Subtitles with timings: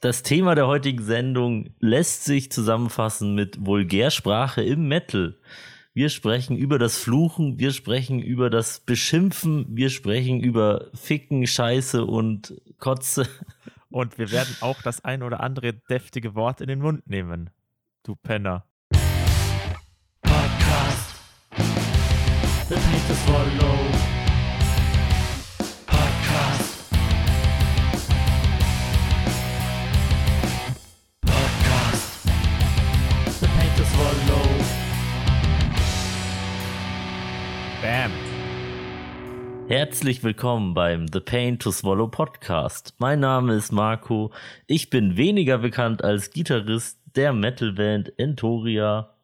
[0.00, 5.36] Das Thema der heutigen Sendung lässt sich zusammenfassen mit Vulgärsprache im Metal.
[5.92, 12.06] Wir sprechen über das Fluchen, wir sprechen über das Beschimpfen, wir sprechen über Ficken, Scheiße
[12.06, 13.28] und Kotze.
[13.90, 17.50] Und wir werden auch das ein oder andere deftige Wort in den Mund nehmen.
[18.02, 18.64] Du Penner.
[20.22, 21.14] Podcast.
[22.70, 23.99] The Paint is
[39.70, 42.92] Herzlich willkommen beim The Pain to Swallow Podcast.
[42.98, 44.32] Mein Name ist Marco.
[44.66, 49.14] Ich bin weniger bekannt als Gitarrist der Metalband Entoria.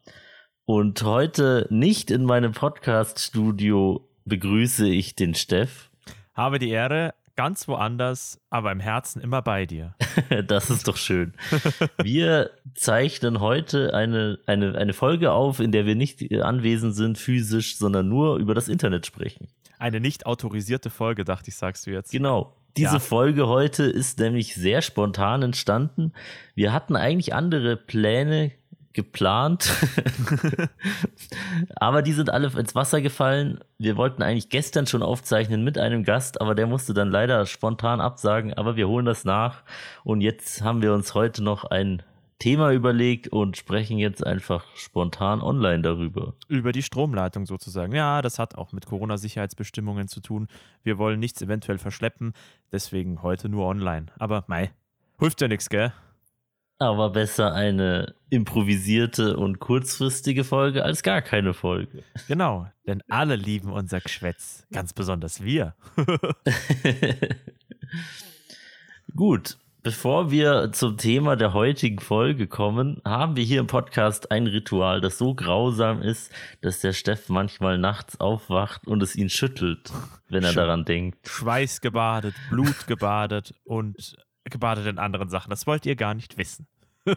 [0.65, 5.91] Und heute nicht in meinem Podcast-Studio begrüße ich den Steff.
[6.33, 9.97] Habe die Ehre, ganz woanders, aber im Herzen immer bei dir.
[10.47, 11.35] Das ist doch schön.
[12.03, 17.77] Wir zeichnen heute eine, eine, eine Folge auf, in der wir nicht anwesend sind physisch,
[17.79, 19.49] sondern nur über das Internet sprechen.
[19.79, 22.11] Eine nicht autorisierte Folge, dachte ich, sagst du jetzt.
[22.11, 22.55] Genau.
[22.77, 22.99] Diese Ja.
[22.99, 26.13] Folge heute ist nämlich sehr spontan entstanden.
[26.55, 28.53] Wir hatten eigentlich andere Pläne
[28.93, 29.71] geplant,
[31.77, 33.61] aber die sind alle ins Wasser gefallen.
[33.79, 38.01] Wir wollten eigentlich gestern schon aufzeichnen mit einem Gast, aber der musste dann leider spontan
[38.01, 39.63] absagen, aber wir holen das nach.
[40.05, 42.03] Und jetzt haben wir uns heute noch ein
[42.39, 46.35] Thema überlegt und sprechen jetzt einfach spontan online darüber.
[46.49, 47.95] Über die Stromleitung sozusagen.
[47.95, 50.49] Ja, das hat auch mit Corona-Sicherheitsbestimmungen zu tun.
[50.83, 52.35] Wir wollen nichts eventuell verschleppen,
[52.73, 54.07] deswegen heute nur online.
[54.19, 54.71] Aber mei,
[55.19, 55.93] hilft ja nichts, gell?
[56.79, 62.03] Aber besser eine improvisierte und kurzfristige Folge als gar keine Folge.
[62.29, 64.67] Genau, denn alle lieben unser Geschwätz.
[64.71, 65.75] Ganz besonders wir.
[69.17, 69.57] Gut,
[69.87, 75.01] bevor wir zum Thema der heutigen Folge kommen, haben wir hier im Podcast ein Ritual,
[75.01, 79.93] das so grausam ist, dass der Steff manchmal nachts aufwacht und es ihn schüttelt,
[80.29, 80.57] wenn er Schön.
[80.57, 81.29] daran denkt.
[81.29, 85.51] Schweiß gebadet, Blut gebadet und gebadet in anderen Sachen.
[85.51, 86.67] Das wollt ihr gar nicht wissen.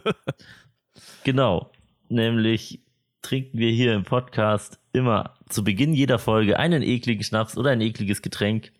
[1.24, 1.70] Genau,
[2.08, 2.80] nämlich
[3.22, 7.80] trinken wir hier im Podcast immer zu Beginn jeder Folge einen ekligen Schnaps oder ein
[7.80, 8.72] ekliges Getränk.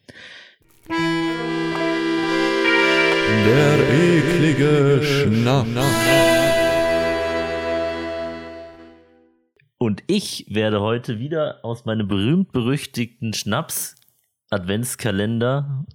[3.45, 5.69] Der eklige Schnaps.
[9.79, 15.87] Und ich werde heute wieder aus meinem berühmt-berüchtigten Schnaps-Adventskalender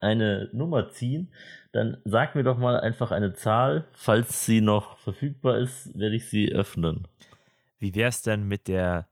[0.00, 1.30] eine Nummer ziehen.
[1.72, 3.88] Dann sag mir doch mal einfach eine Zahl.
[3.92, 7.08] Falls sie noch verfügbar ist, werde ich sie öffnen.
[7.78, 9.08] Wie wär's denn mit der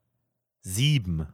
[0.61, 1.27] 7?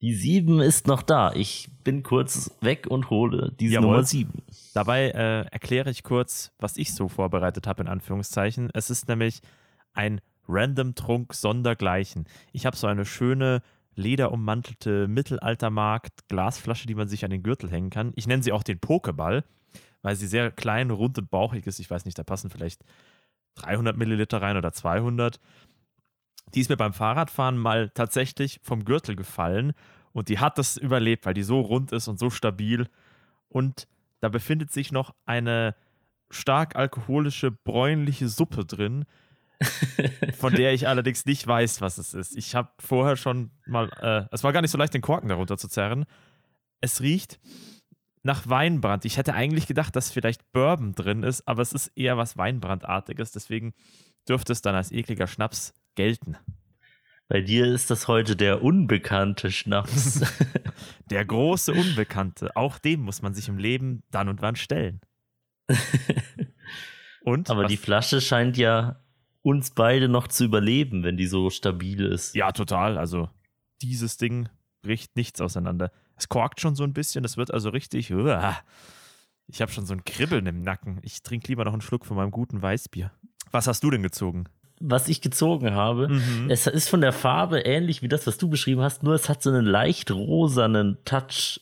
[0.00, 1.32] Die 7 ist noch da.
[1.32, 3.90] Ich bin kurz weg und hole diese Jawohl.
[3.90, 4.30] Nummer 7.
[4.72, 8.70] Dabei äh, erkläre ich kurz, was ich so vorbereitet habe, in Anführungszeichen.
[8.74, 9.40] Es ist nämlich
[9.94, 12.26] ein Random Trunk sondergleichen.
[12.52, 13.62] Ich habe so eine schöne
[13.96, 18.12] lederummantelte Mittelaltermarkt Glasflasche, die man sich an den Gürtel hängen kann.
[18.14, 19.44] Ich nenne sie auch den Pokeball,
[20.02, 21.80] weil sie sehr klein, rund und bauchig ist.
[21.80, 22.84] Ich weiß nicht, da passen vielleicht
[23.56, 25.40] 300 Milliliter rein oder 200.
[26.54, 29.72] Die ist mir beim Fahrradfahren mal tatsächlich vom Gürtel gefallen
[30.12, 32.88] und die hat das überlebt, weil die so rund ist und so stabil.
[33.48, 33.86] Und
[34.20, 35.74] da befindet sich noch eine
[36.30, 39.04] stark alkoholische, bräunliche Suppe drin,
[40.38, 42.36] von der ich allerdings nicht weiß, was es ist.
[42.36, 45.58] Ich habe vorher schon mal, äh, es war gar nicht so leicht, den Korken darunter
[45.58, 46.04] zu zerren.
[46.80, 47.40] Es riecht
[48.22, 49.04] nach Weinbrand.
[49.04, 53.32] Ich hätte eigentlich gedacht, dass vielleicht Bourbon drin ist, aber es ist eher was Weinbrandartiges.
[53.32, 53.74] Deswegen
[54.28, 56.36] dürfte es dann als ekliger Schnaps gelten.
[57.28, 60.20] Bei dir ist das heute der unbekannte Schnaps.
[61.10, 65.00] Der große Unbekannte, auch dem muss man sich im Leben dann und wann stellen.
[67.22, 67.50] Und?
[67.50, 69.02] Aber was- die Flasche scheint ja
[69.42, 72.34] uns beide noch zu überleben, wenn die so stabil ist.
[72.34, 72.96] Ja, total.
[72.98, 73.28] Also,
[73.82, 74.48] dieses Ding
[74.82, 75.90] bricht nichts auseinander.
[76.16, 78.12] Es korkt schon so ein bisschen, es wird also richtig.
[78.12, 78.56] Uah.
[79.46, 80.98] Ich habe schon so ein Kribbeln im Nacken.
[81.02, 83.10] Ich trinke lieber noch einen Schluck von meinem guten Weißbier.
[83.50, 84.44] Was hast du denn gezogen?
[84.80, 86.50] Was ich gezogen habe, Mhm.
[86.50, 89.42] es ist von der Farbe ähnlich wie das, was du beschrieben hast, nur es hat
[89.42, 91.60] so einen leicht rosanen Touch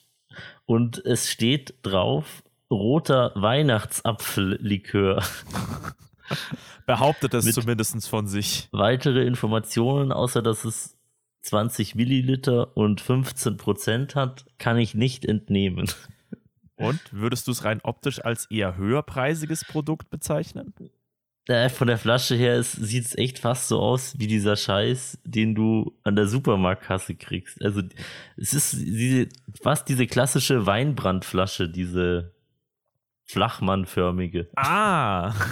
[0.66, 5.22] und es steht drauf roter Weihnachtsapfellikör.
[6.86, 8.68] Behauptet es zumindest von sich.
[8.72, 10.96] Weitere Informationen, außer dass es
[11.42, 15.88] 20 Milliliter und 15 Prozent hat, kann ich nicht entnehmen.
[16.76, 20.74] Und würdest du es rein optisch als eher höherpreisiges Produkt bezeichnen?
[21.48, 25.54] Äh, von der Flasche her sieht es echt fast so aus wie dieser Scheiß, den
[25.54, 27.62] du an der Supermarktkasse kriegst.
[27.62, 27.82] Also
[28.36, 29.28] es ist diese,
[29.62, 32.32] fast diese klassische Weinbrandflasche, diese
[33.24, 34.48] Flachmannförmige.
[34.56, 35.34] Ah!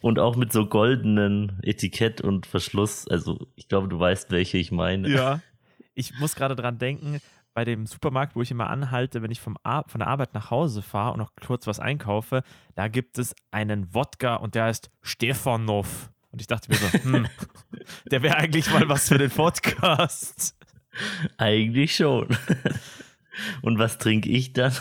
[0.00, 3.06] Und auch mit so goldenen Etikett und Verschluss.
[3.06, 5.08] Also ich glaube, du weißt, welche ich meine.
[5.08, 5.40] Ja.
[5.96, 7.20] Ich muss gerade dran denken,
[7.54, 10.50] bei dem Supermarkt, wo ich immer anhalte, wenn ich vom Ar von der Arbeit nach
[10.50, 12.42] Hause fahre und noch kurz was einkaufe,
[12.74, 16.10] da gibt es einen Wodka und der heißt Stefanov.
[16.30, 17.28] Und ich dachte mir so, hm,
[18.10, 20.56] der wäre eigentlich mal was für den Podcast.
[21.38, 22.36] Eigentlich schon.
[23.62, 24.72] Und was trinke ich dann?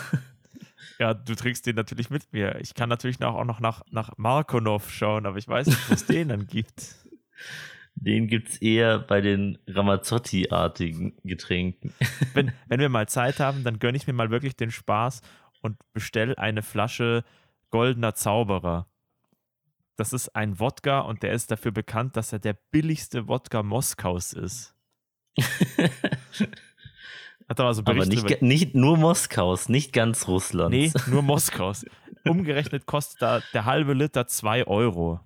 [1.00, 2.60] Ja, du trinkst den natürlich mit mir.
[2.60, 6.06] Ich kann natürlich auch noch nach, nach Markonov schauen, aber ich weiß nicht, wo es
[6.06, 6.96] den dann gibt.
[7.95, 11.94] Den gibt es eher bei den Ramazzotti-artigen Getränken.
[12.34, 15.22] Wenn, wenn wir mal Zeit haben, dann gönne ich mir mal wirklich den Spaß
[15.62, 17.24] und bestelle eine Flasche
[17.69, 18.88] Goldener Zauberer.
[19.95, 24.34] Das ist ein Wodka und der ist dafür bekannt, dass er der billigste Wodka Moskaus
[24.34, 24.75] ist.
[27.50, 30.72] Hat er also Aber Berichte nicht, über- ga- nicht nur Moskaus, nicht ganz Russland.
[30.74, 31.86] Nee, nur Moskaus.
[32.25, 35.19] Umgerechnet kostet da der halbe Liter 2 Euro.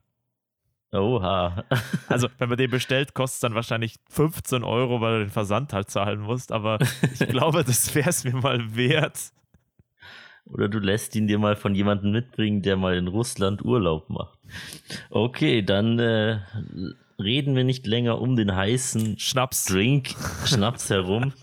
[0.92, 1.64] Oha.
[2.10, 5.74] Also, wenn man den bestellt, kostet es dann wahrscheinlich 15 Euro, weil du den Versand
[5.74, 6.52] halt zahlen musst.
[6.52, 9.32] Aber ich glaube, das wäre es mir mal wert.
[10.46, 14.40] Oder du lässt ihn dir mal von jemandem mitbringen, der mal in Russland Urlaub macht.
[15.10, 16.40] Okay, dann äh,
[17.20, 19.66] reden wir nicht länger um den heißen Schnaps.
[19.66, 21.34] Drink, Schnaps herum.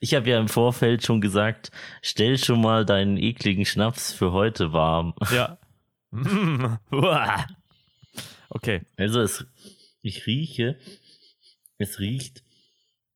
[0.00, 1.70] Ich habe ja im Vorfeld schon gesagt,
[2.02, 5.14] stell schon mal deinen ekligen Schnaps für heute warm.
[5.34, 5.56] Ja.
[8.54, 8.82] Okay.
[8.96, 9.44] Also es,
[10.00, 10.78] ich rieche,
[11.78, 12.44] es riecht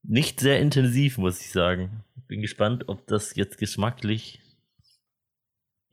[0.02, 2.04] nicht sehr intensiv, muss ich sagen.
[2.26, 4.40] Bin gespannt, ob das jetzt geschmacklich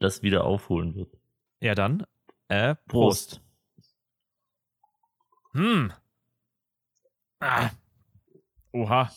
[0.00, 1.16] das wieder aufholen wird.
[1.60, 2.06] Ja, dann.
[2.48, 3.40] Äh, Prost.
[5.52, 5.92] Hm.
[7.40, 7.70] Ah.
[8.72, 9.12] Oha.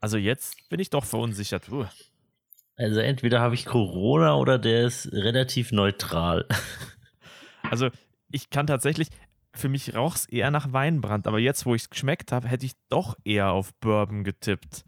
[0.00, 1.70] Also jetzt bin ich doch verunsichert.
[1.70, 1.86] Uh.
[2.76, 6.46] Also entweder habe ich Corona oder der ist relativ neutral.
[7.62, 7.90] Also
[8.34, 9.08] ich kann tatsächlich,
[9.54, 12.66] für mich roch es eher nach Weinbrand, aber jetzt, wo ich es geschmeckt habe, hätte
[12.66, 14.84] ich doch eher auf Bourbon getippt.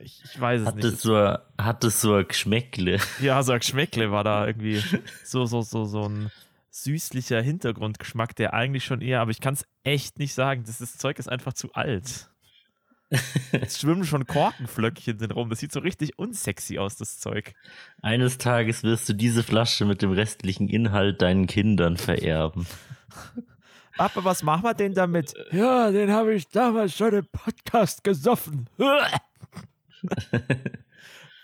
[0.00, 0.84] Ich, ich weiß es Hat nicht.
[0.84, 1.16] es so,
[1.58, 3.00] hat es so ein Geschmäckle.
[3.20, 4.82] Ja, so ein Geschmäckle war da irgendwie
[5.24, 6.30] so, so, so, so ein
[6.70, 10.62] süßlicher Hintergrundgeschmack, der eigentlich schon eher, aber ich kann es echt nicht sagen.
[10.66, 12.30] Das, das Zeug ist einfach zu alt.
[13.52, 15.48] Es schwimmen schon Korkenflöckchen drin rum.
[15.48, 17.54] Das sieht so richtig unsexy aus, das Zeug.
[18.02, 22.66] Eines Tages wirst du diese Flasche mit dem restlichen Inhalt deinen Kindern vererben.
[23.96, 25.34] Papa, was machen wir denn damit?
[25.52, 28.68] Ja, den habe ich damals schon im Podcast gesoffen.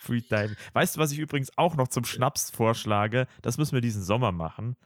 [0.01, 0.57] Freetime.
[0.73, 3.27] Weißt du, was ich übrigens auch noch zum Schnaps vorschlage?
[3.41, 4.77] Das müssen wir diesen Sommer machen.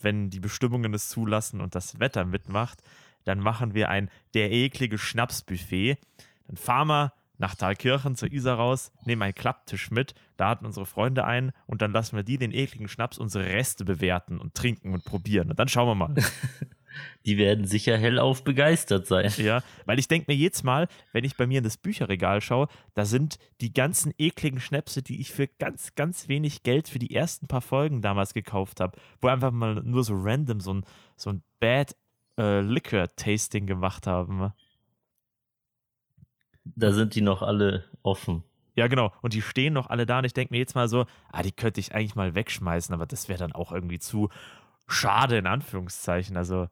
[0.00, 2.82] Wenn die Bestimmungen es zulassen und das Wetter mitmacht,
[3.28, 5.98] dann machen wir ein der eklige Schnapsbuffet.
[6.46, 11.24] Dann fahren wir nach Thalkirchen zur Isar raus, nehmen einen Klapptisch mit, laden unsere Freunde
[11.24, 15.04] ein und dann lassen wir die den ekligen Schnaps unsere Reste bewerten und trinken und
[15.04, 15.50] probieren.
[15.50, 16.14] Und dann schauen wir mal.
[17.26, 19.30] Die werden sicher hellauf begeistert sein.
[19.36, 22.66] Ja, weil ich denke mir jedes Mal, wenn ich bei mir in das Bücherregal schaue,
[22.94, 27.14] da sind die ganzen ekligen Schnäpse, die ich für ganz, ganz wenig Geld für die
[27.14, 30.84] ersten paar Folgen damals gekauft habe, wo einfach mal nur so random so ein,
[31.14, 31.94] so ein Bad
[32.38, 34.52] äh, Liquor-Tasting gemacht haben.
[36.64, 38.44] Da sind die noch alle offen.
[38.74, 39.12] Ja, genau.
[39.22, 41.52] Und die stehen noch alle da und ich denke mir jetzt mal so, ah, die
[41.52, 44.28] könnte ich eigentlich mal wegschmeißen, aber das wäre dann auch irgendwie zu
[44.86, 46.36] schade, in Anführungszeichen.
[46.36, 46.68] Also,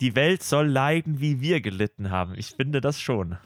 [0.00, 2.34] die Welt soll leiden, wie wir gelitten haben.
[2.36, 3.36] Ich finde das schon.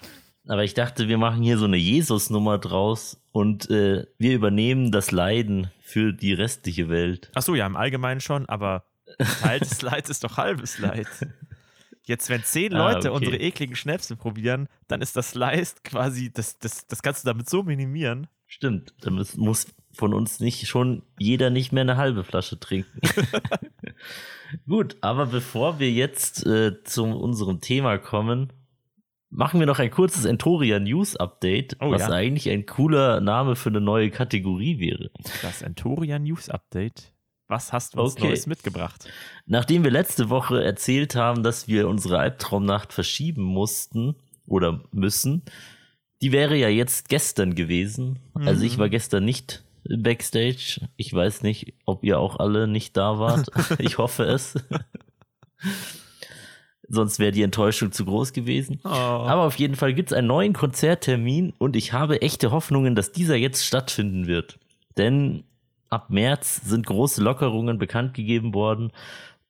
[0.46, 5.12] Aber ich dachte, wir machen hier so eine Jesus-Nummer draus und äh, wir übernehmen das
[5.12, 7.30] Leiden für die restliche Welt.
[7.34, 8.84] Ach so, ja, im Allgemeinen schon, aber
[9.18, 11.06] teiltes Leid ist doch halbes Leid.
[12.04, 13.26] Jetzt, wenn zehn Ah, Leute okay.
[13.26, 17.48] unsere ekligen Schnäpse probieren, dann ist das Leid quasi, das, das, das kannst du damit
[17.48, 18.26] so minimieren.
[18.46, 23.00] Stimmt, da muss, muss von uns nicht schon jeder nicht mehr eine halbe Flasche trinken.
[24.68, 28.52] Gut, aber bevor wir jetzt äh, zu unserem Thema kommen,
[29.30, 32.10] machen wir noch ein kurzes Entoria News Update, Oh, was ja.
[32.10, 35.10] eigentlich ein cooler Name für eine neue Kategorie wäre.
[35.42, 37.11] Das Entoria News Update.
[37.52, 38.28] Was hast du uns Okay.
[38.28, 39.06] Neues mitgebracht?
[39.44, 44.16] Nachdem wir letzte Woche erzählt haben, dass wir unsere Albtraumnacht verschieben mussten
[44.46, 45.42] oder müssen,
[46.22, 48.20] die wäre ja jetzt gestern gewesen.
[48.32, 50.80] Also ich war gestern nicht backstage.
[50.96, 53.48] Ich weiß nicht, ob ihr auch alle nicht da wart.
[53.78, 54.54] ich hoffe es.
[56.88, 58.80] Sonst wäre die Enttäuschung zu groß gewesen.
[58.84, 58.88] Oh.
[58.88, 63.12] Aber auf jeden Fall gibt es einen neuen Konzerttermin und ich habe echte Hoffnungen, dass
[63.12, 64.58] dieser jetzt stattfinden wird.
[64.96, 65.44] Denn
[65.92, 68.92] ab März sind große Lockerungen bekannt gegeben worden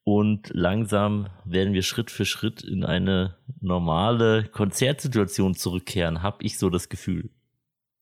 [0.05, 6.69] und langsam werden wir Schritt für Schritt in eine normale Konzertsituation zurückkehren, habe ich so
[6.69, 7.31] das Gefühl.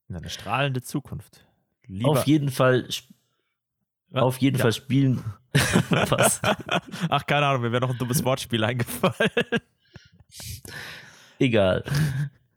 [0.09, 1.44] In eine strahlende Zukunft.
[1.87, 2.88] Lieber, Auf jeden Fall,
[4.12, 4.62] Ja, auf jeden ja.
[4.62, 5.23] Fall spielen.
[5.90, 6.40] Was?
[7.11, 9.30] Ach, keine Ahnung, mir wäre noch ein dummes Wortspiel eingefallen.
[11.38, 11.85] Egal.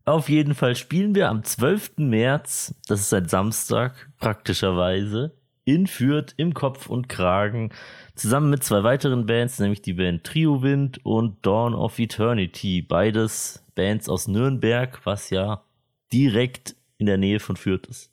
[0.06, 1.98] Auf jeden Fall spielen wir am 12.
[1.98, 7.72] März, das ist ein Samstag, praktischerweise, in Fürth im Kopf und Kragen,
[8.15, 12.82] zusammen mit zwei weiteren Bands, nämlich die Band Trio Wind und Dawn of Eternity.
[12.82, 15.63] Beides Bands aus Nürnberg, was ja
[16.12, 18.12] direkt in der Nähe von Fürth ist.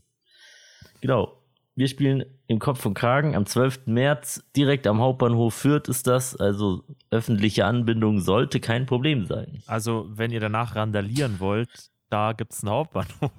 [1.00, 1.36] Genau.
[1.76, 3.86] Wir spielen im Kopf und Kragen am 12.
[3.86, 9.62] März, direkt am Hauptbahnhof Fürth ist das, also öffentliche Anbindung sollte kein Problem sein.
[9.66, 13.32] Also, wenn ihr danach randalieren wollt, da gibt es einen Hauptbahnhof.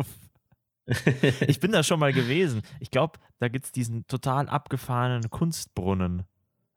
[1.47, 2.61] Ich bin da schon mal gewesen.
[2.79, 6.23] Ich glaube, da gibt es diesen total abgefahrenen Kunstbrunnen.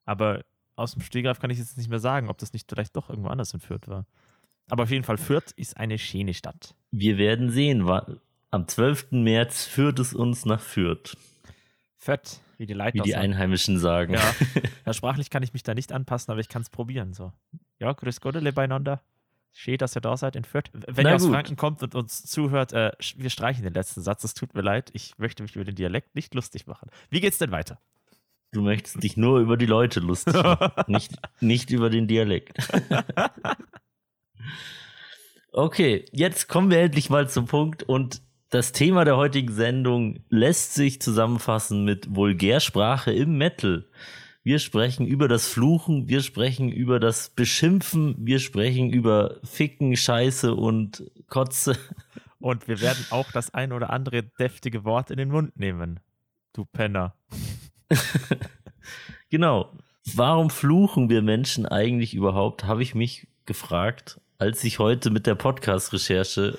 [0.05, 0.45] Aber
[0.77, 3.29] aus dem Stegreif kann ich jetzt nicht mehr sagen, ob das nicht vielleicht doch irgendwo
[3.29, 4.07] anders in Fürth war.
[4.69, 6.75] Aber auf jeden Fall, Fürth ist eine schöne Stadt.
[6.91, 7.89] Wir werden sehen.
[8.51, 9.13] Am 12.
[9.13, 11.17] März führt es uns nach Fürth,
[11.97, 14.15] Fett, wie die Leute wie die Einheimischen sagen.
[14.15, 14.35] Ja.
[14.87, 17.15] ja, sprachlich kann ich mich da nicht anpassen, aber ich kann es probieren.
[17.15, 17.33] So.
[17.79, 19.03] Ja, grüß Gott alle beieinander.
[19.57, 20.65] Schön, dass ihr da seid in Fürth.
[20.73, 21.33] Wenn Na ihr aus gut.
[21.33, 24.25] Franken kommt und uns zuhört, äh, wir streichen den letzten Satz.
[24.25, 24.91] Es tut mir leid.
[24.95, 26.91] Ich möchte mich über den Dialekt nicht lustig machen.
[27.09, 27.79] Wie geht's denn weiter?
[28.51, 32.59] Du möchtest dich nur über die Leute lustig machen, nicht, nicht über den Dialekt.
[35.57, 38.21] Okay, jetzt kommen wir endlich mal zum Punkt und
[38.51, 43.87] das Thema der heutigen Sendung lässt sich zusammenfassen mit Vulgärsprache im Metal.
[44.45, 50.55] Wir sprechen über das Fluchen, wir sprechen über das Beschimpfen, wir sprechen über Ficken, Scheiße
[50.55, 51.79] und Kotze.
[52.41, 56.01] Und wir werden auch das ein oder andere deftige Wort in den Mund nehmen.
[56.53, 57.15] Du Penner.
[59.31, 59.73] Genau.
[60.15, 65.35] Warum fluchen wir Menschen eigentlich überhaupt, habe ich mich gefragt, als ich heute mit der
[65.35, 66.57] Podcast-Recherche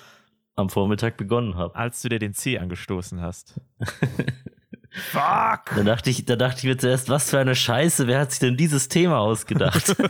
[0.55, 1.75] am Vormittag begonnen habe.
[1.75, 3.61] Als du dir den C angestoßen hast.
[4.95, 5.75] Fuck!
[5.75, 8.39] Da dachte ich, da dachte ich mir zuerst, was für eine Scheiße, wer hat sich
[8.39, 9.95] denn dieses Thema ausgedacht?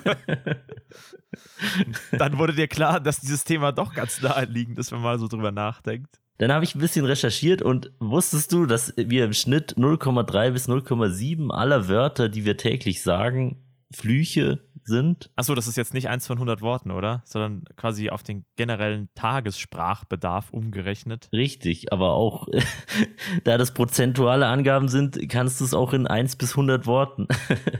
[2.11, 5.27] Dann wurde dir klar, dass dieses Thema doch ganz naheliegend ist, wenn man mal so
[5.27, 6.19] drüber nachdenkt.
[6.37, 10.67] Dann habe ich ein bisschen recherchiert und wusstest du, dass wir im Schnitt 0,3 bis
[10.67, 15.29] 0,7 aller Wörter, die wir täglich sagen, Flüche sind?
[15.35, 17.21] Achso, das ist jetzt nicht eins von 100 Worten, oder?
[17.25, 21.29] Sondern quasi auf den generellen Tagessprachbedarf umgerechnet.
[21.31, 22.47] Richtig, aber auch,
[23.43, 27.27] da das prozentuale Angaben sind, kannst du es auch in 1 bis 100 Worten.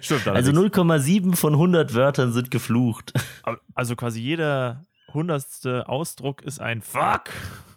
[0.02, 0.76] Stimmt, Also allerdings.
[0.76, 3.14] 0,7 von 100 Wörtern sind geflucht.
[3.76, 7.26] Also quasi jeder hundertste Ausdruck ist ein Fuck.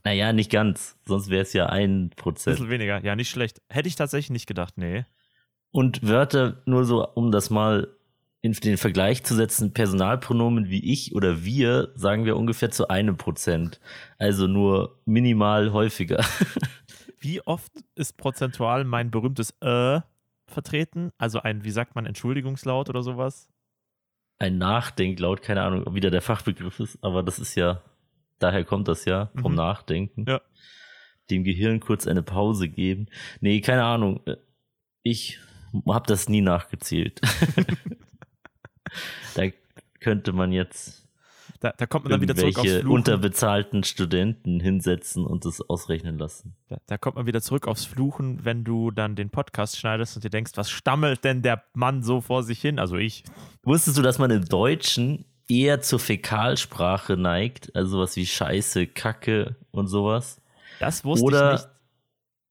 [0.05, 2.71] Naja, nicht ganz, sonst wäre es ja ein Bisschen Prozent.
[2.71, 3.05] weniger.
[3.05, 3.61] Ja, nicht schlecht.
[3.69, 5.05] Hätte ich tatsächlich nicht gedacht, nee.
[5.71, 7.89] Und Wörter, nur so, um das mal
[8.55, 13.17] in den Vergleich zu setzen, Personalpronomen wie ich oder wir, sagen wir ungefähr zu einem
[13.17, 13.81] Prozent.
[14.19, 16.25] Also nur minimal häufiger.
[17.21, 20.01] Wie oft ist prozentual mein berühmtes äh
[20.47, 21.11] vertreten?
[21.19, 23.49] Also ein, wie sagt man, Entschuldigungslaut oder sowas?
[24.39, 27.83] Ein Nachdenklaut, keine Ahnung, ob wieder der Fachbegriff ist, aber das ist ja,
[28.39, 29.59] daher kommt das ja, vom Mhm.
[29.59, 30.25] Nachdenken.
[30.29, 30.41] Ja.
[31.31, 33.07] Dem Gehirn kurz eine Pause geben.
[33.41, 34.21] Nee, keine Ahnung.
[35.03, 35.39] Ich
[35.87, 37.21] habe das nie nachgezählt.
[39.35, 39.45] da
[40.01, 41.07] könnte man jetzt
[41.61, 42.89] Da, da kommt man dann wieder zurück aufs Fluchen.
[42.89, 46.55] unterbezahlten Studenten hinsetzen und das ausrechnen lassen.
[46.69, 50.25] Da, da kommt man wieder zurück aufs Fluchen, wenn du dann den Podcast schneidest und
[50.25, 52.79] dir denkst, was stammelt denn der Mann so vor sich hin?
[52.79, 53.25] Also ich.
[53.65, 59.57] Wusstest du, dass man im Deutschen eher zur Fäkalsprache neigt, also sowas wie Scheiße, Kacke
[59.73, 60.41] und sowas?
[60.79, 61.69] Das wusste Oder, ich nicht.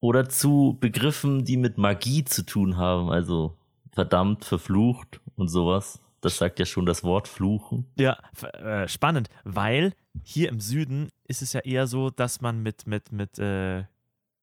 [0.02, 3.56] oder zu Begriffen, die mit Magie zu tun haben, also
[3.94, 6.00] verdammt, verflucht und sowas.
[6.22, 7.92] Das sagt ja schon das Wort fluchen.
[7.98, 9.94] Ja, äh, spannend, weil
[10.24, 13.84] hier im Süden ist es ja eher so, dass man mit, mit, mit, äh,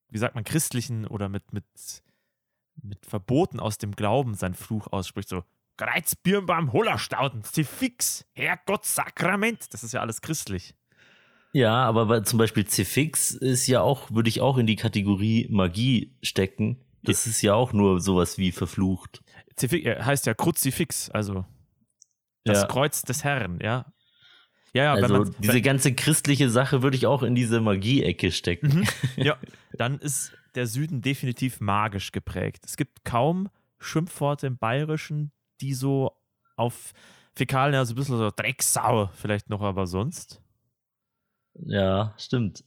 [0.09, 1.65] wie sagt man, christlichen oder mit, mit,
[2.83, 5.29] mit Verboten aus dem Glauben seinen Fluch ausspricht.
[5.29, 5.43] So,
[5.77, 9.73] Kreuz, Birnbaum, Hollerstauden, Fix, Herrgott, Sakrament.
[9.75, 10.75] Das ist ja alles christlich.
[11.53, 16.17] Ja, aber zum Beispiel Cifix ist ja auch, würde ich auch in die Kategorie Magie
[16.23, 16.81] stecken.
[17.03, 19.23] Das ist ja auch nur sowas wie verflucht.
[19.55, 21.45] Zifix, äh, heißt ja Kruzifix, also
[22.45, 22.67] das Ja.
[22.67, 23.87] Kreuz des Herrn, ja.
[24.73, 28.81] Ja, ja, also diese ganze christliche Sache würde ich auch in diese Magie-Ecke stecken.
[28.81, 29.23] Mhm.
[29.23, 29.37] ja,
[29.73, 32.65] dann ist der Süden definitiv magisch geprägt.
[32.67, 33.49] Es gibt kaum
[33.79, 36.13] Schimpfworte im Bayerischen, die so
[36.57, 36.93] auf
[37.37, 40.41] Fäkalien, also ein bisschen so Drecksau vielleicht noch, aber sonst.
[41.55, 42.65] Ja, stimmt.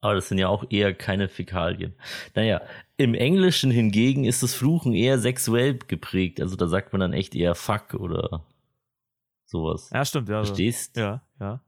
[0.00, 1.94] Aber das sind ja auch eher keine Fäkalien.
[2.34, 2.62] Naja,
[2.96, 6.40] im Englischen hingegen ist das Fluchen eher sexuell geprägt.
[6.40, 8.44] Also da sagt man dann echt eher fuck oder
[9.50, 9.90] sowas.
[9.92, 10.44] Ja, stimmt, ja.
[10.44, 10.96] Verstehst?
[10.96, 11.60] ja, ja.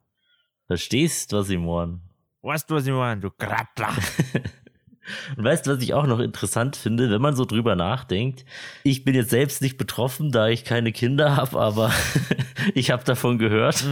[0.67, 2.01] Verstehst, was ich meine?
[2.43, 3.91] Weißt du, was ich meine, du Grattler?
[5.37, 8.45] Und weißt du, was ich auch noch interessant finde, wenn man so drüber nachdenkt?
[8.85, 11.93] Ich bin jetzt selbst nicht betroffen, da ich keine Kinder habe, aber
[12.75, 13.85] ich habe davon gehört,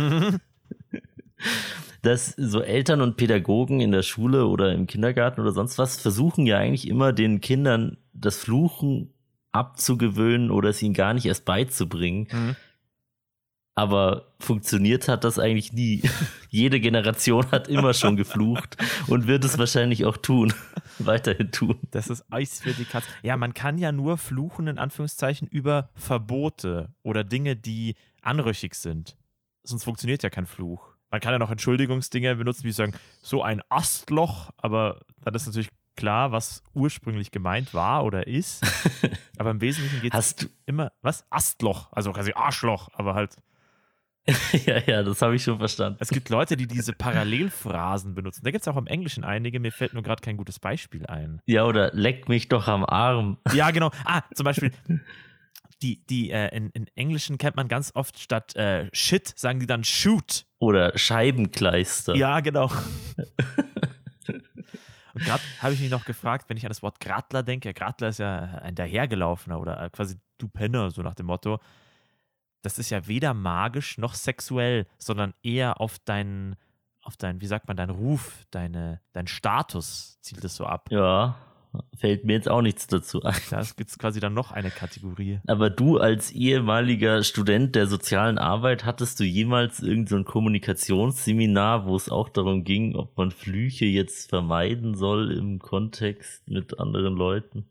[2.03, 6.47] dass so Eltern und Pädagogen in der Schule oder im Kindergarten oder sonst was versuchen
[6.47, 9.13] ja eigentlich immer den Kindern das Fluchen
[9.53, 12.29] abzugewöhnen oder es ihnen gar nicht erst beizubringen.
[12.31, 12.57] Mhm.
[13.75, 16.03] Aber funktioniert hat das eigentlich nie.
[16.51, 20.53] Jede Generation hat immer schon geflucht und wird es wahrscheinlich auch tun,
[20.99, 21.79] weiterhin tun.
[21.91, 23.09] Das ist Eis für die Katze.
[23.23, 29.17] Ja, man kann ja nur fluchen, in Anführungszeichen, über Verbote oder Dinge, die anrüchig sind.
[29.63, 30.91] Sonst funktioniert ja kein Fluch.
[31.11, 35.71] Man kann ja noch Entschuldigungsdinge benutzen, wie sagen, so ein Astloch, aber dann ist natürlich
[35.97, 38.65] klar, was ursprünglich gemeint war oder ist.
[39.39, 40.35] Aber im Wesentlichen geht es
[40.67, 41.25] immer, was?
[41.31, 43.37] Astloch, also quasi Arschloch, aber halt.
[44.67, 45.99] ja, ja, das habe ich schon verstanden.
[46.01, 48.43] Es gibt Leute, die diese Parallelphrasen benutzen.
[48.45, 51.41] Da gibt es auch im Englischen einige, mir fällt nur gerade kein gutes Beispiel ein.
[51.47, 53.39] Ja, oder leck mich doch am Arm.
[53.53, 53.91] Ja, genau.
[54.05, 54.73] Ah, zum Beispiel,
[55.83, 59.67] die, die äh, in, in Englischen kennt man ganz oft statt äh, Shit, sagen die
[59.67, 60.47] dann Shoot.
[60.59, 62.15] Oder Scheibenkleister.
[62.15, 62.71] Ja, genau.
[65.15, 68.09] Und gerade habe ich mich noch gefragt, wenn ich an das Wort Gradler denke, Gradler
[68.09, 71.61] ist ja ein dahergelaufener oder äh, quasi du Penner, so nach dem Motto.
[72.63, 76.57] Das ist ja weder magisch noch sexuell, sondern eher auf deinen,
[77.03, 80.89] auf deinen, wie sagt man, deinen Ruf, deine, deinen Status zielt es so ab.
[80.91, 81.37] Ja,
[81.97, 83.37] fällt mir jetzt auch nichts dazu ein.
[83.51, 85.41] Da gibt es quasi dann noch eine Kategorie.
[85.47, 91.87] Aber du als ehemaliger Student der sozialen Arbeit, hattest du jemals irgendein so ein Kommunikationsseminar,
[91.87, 97.15] wo es auch darum ging, ob man Flüche jetzt vermeiden soll im Kontext mit anderen
[97.15, 97.67] Leuten?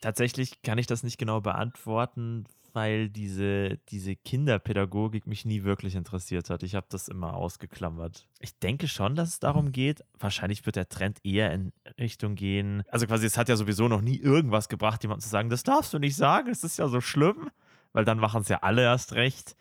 [0.00, 6.50] Tatsächlich kann ich das nicht genau beantworten, weil diese, diese Kinderpädagogik mich nie wirklich interessiert
[6.50, 6.62] hat.
[6.64, 8.26] Ich habe das immer ausgeklammert.
[8.40, 10.04] Ich denke schon, dass es darum geht.
[10.18, 12.82] Wahrscheinlich wird der Trend eher in Richtung gehen.
[12.88, 15.94] Also quasi, es hat ja sowieso noch nie irgendwas gebracht, jemandem zu sagen, das darfst
[15.94, 17.50] du nicht sagen, es ist ja so schlimm,
[17.92, 19.56] weil dann machen es ja alle erst recht.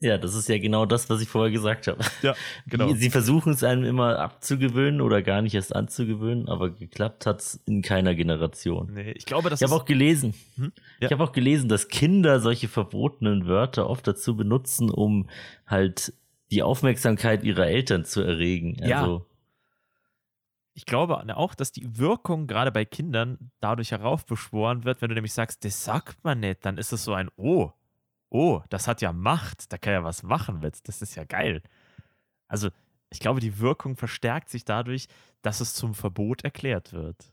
[0.00, 2.04] Ja, das ist ja genau das, was ich vorher gesagt habe.
[2.20, 2.34] Ja,
[2.66, 2.92] genau.
[2.92, 7.54] Sie versuchen es einem immer abzugewöhnen oder gar nicht erst anzugewöhnen, aber geklappt hat es
[7.64, 8.90] in keiner Generation.
[8.92, 10.72] Nee, ich glaube, das Ich habe auch gelesen, Hm?
[11.00, 11.06] Ja.
[11.08, 15.30] ich habe auch gelesen, dass Kinder solche verbotenen Wörter oft dazu benutzen, um
[15.66, 16.12] halt
[16.50, 18.76] die Aufmerksamkeit ihrer Eltern zu erregen.
[18.84, 19.00] Ja.
[19.00, 19.24] Also,
[20.74, 25.32] Ich glaube auch, dass die Wirkung gerade bei Kindern dadurch heraufbeschworen wird, wenn du nämlich
[25.32, 27.70] sagst, das sagt man nicht, dann ist es so ein Oh,
[28.30, 31.62] oh, das hat ja Macht, da kann ja was machen mit, das ist ja geil.
[32.48, 32.70] Also,
[33.10, 35.06] ich glaube, die Wirkung verstärkt sich dadurch,
[35.42, 37.32] dass es zum Verbot erklärt wird.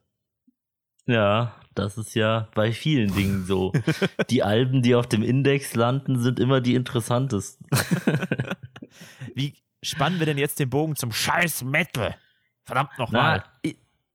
[1.05, 3.73] ja, das ist ja bei vielen Dingen so.
[4.29, 7.65] die Alben, die auf dem Index landen, sind immer die interessantesten.
[9.35, 12.15] Wie spannen wir denn jetzt den Bogen zum Scheiß Metal?
[12.63, 13.43] Verdammt nochmal.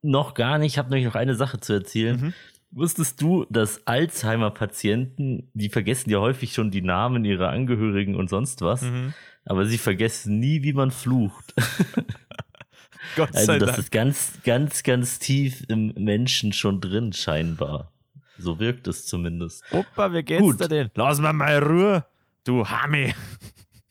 [0.01, 0.73] Noch gar nicht.
[0.73, 2.21] Ich habe nämlich noch eine Sache zu erzählen.
[2.21, 2.35] Mhm.
[2.71, 8.61] Wusstest du, dass Alzheimer-Patienten, die vergessen ja häufig schon die Namen ihrer Angehörigen und sonst
[8.61, 9.15] was, Mhm.
[9.47, 11.55] aber sie vergessen nie, wie man flucht.
[13.17, 13.79] Gott Also sei das Dank.
[13.79, 17.93] ist ganz, ganz, ganz tief im Menschen schon drin, scheinbar.
[18.37, 19.65] So wirkt es zumindest.
[19.73, 20.61] Opa, wie geht's Gut.
[20.61, 20.91] dir denn?
[20.95, 22.05] Lass mal mal Ruhe,
[22.45, 23.15] du Hami.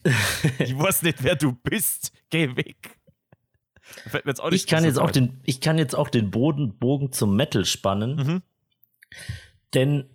[0.60, 2.12] ich weiß nicht, wer du bist.
[2.30, 2.98] Geh weg.
[4.52, 8.16] Ich kann jetzt auch den, ich kann jetzt auch den Boden, Bogen zum Metal spannen,
[8.16, 8.42] Mhm.
[9.74, 10.06] Denn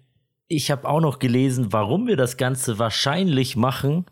[0.48, 4.06] ich habe auch noch gelesen, warum wir das Ganze wahrscheinlich machen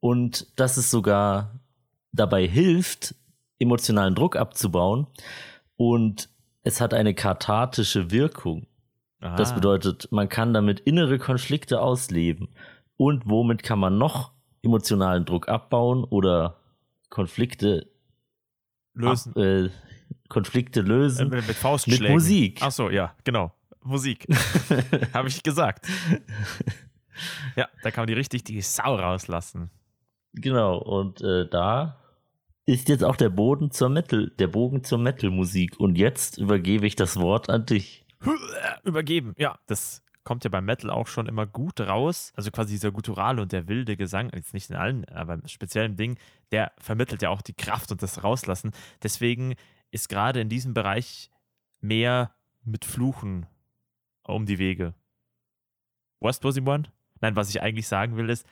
[0.00, 1.60] und dass es sogar
[2.12, 3.14] dabei hilft,
[3.58, 5.06] emotionalen Druck abzubauen
[5.76, 6.28] und
[6.64, 8.66] es hat eine kathartische Wirkung.
[9.20, 9.54] Das Ah.
[9.54, 12.48] bedeutet, man kann damit innere Konflikte ausleben.
[12.96, 16.56] Und womit kann man noch emotionalen Druck abbauen oder
[17.08, 17.88] Konflikte
[18.94, 19.30] lösen.
[19.32, 19.68] ab, äh,
[20.28, 21.28] Konflikte Äh, lösen?
[21.28, 22.02] mit, mit Faustschlägen.
[22.04, 22.58] Mit Musik.
[22.62, 23.52] Ach so, ja, genau.
[23.82, 24.26] Musik.
[25.14, 25.86] Habe ich gesagt.
[27.56, 29.70] Ja, da kann man die richtig die Sau rauslassen.
[30.34, 31.98] Genau, und äh, da
[32.64, 35.78] ist jetzt auch der Boden zur Metal, der Bogen zur Metal-Musik.
[35.78, 38.04] Und jetzt übergebe ich das Wort an dich.
[38.84, 39.34] Übergeben.
[39.36, 42.32] Ja, das kommt ja beim Metal auch schon immer gut raus.
[42.36, 45.96] Also quasi dieser gutturale und der wilde Gesang, jetzt nicht in allen, aber im speziellen
[45.96, 46.18] Ding,
[46.52, 48.70] der vermittelt ja auch die Kraft und das Rauslassen.
[49.02, 49.54] Deswegen
[49.90, 51.30] ist gerade in diesem Bereich
[51.80, 52.32] mehr
[52.64, 53.46] mit Fluchen
[54.24, 54.94] um die Wege.
[56.20, 56.84] Was ich meine?
[57.20, 58.46] Nein, was ich eigentlich sagen will, ist,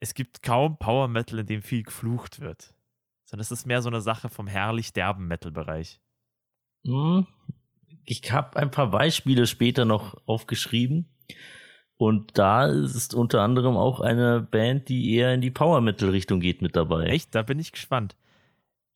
[0.00, 2.74] es gibt kaum Power Metal, in dem viel geflucht wird.
[3.24, 6.00] Sondern es ist mehr so eine Sache vom herrlich derben Metal-Bereich.
[6.86, 7.26] Hm,
[8.04, 11.08] ich habe ein paar Beispiele später noch aufgeschrieben.
[11.96, 16.40] Und da ist unter anderem auch eine Band, die eher in die Power Metal Richtung
[16.40, 17.06] geht, mit dabei.
[17.06, 17.34] Echt?
[17.34, 18.16] Da bin ich gespannt.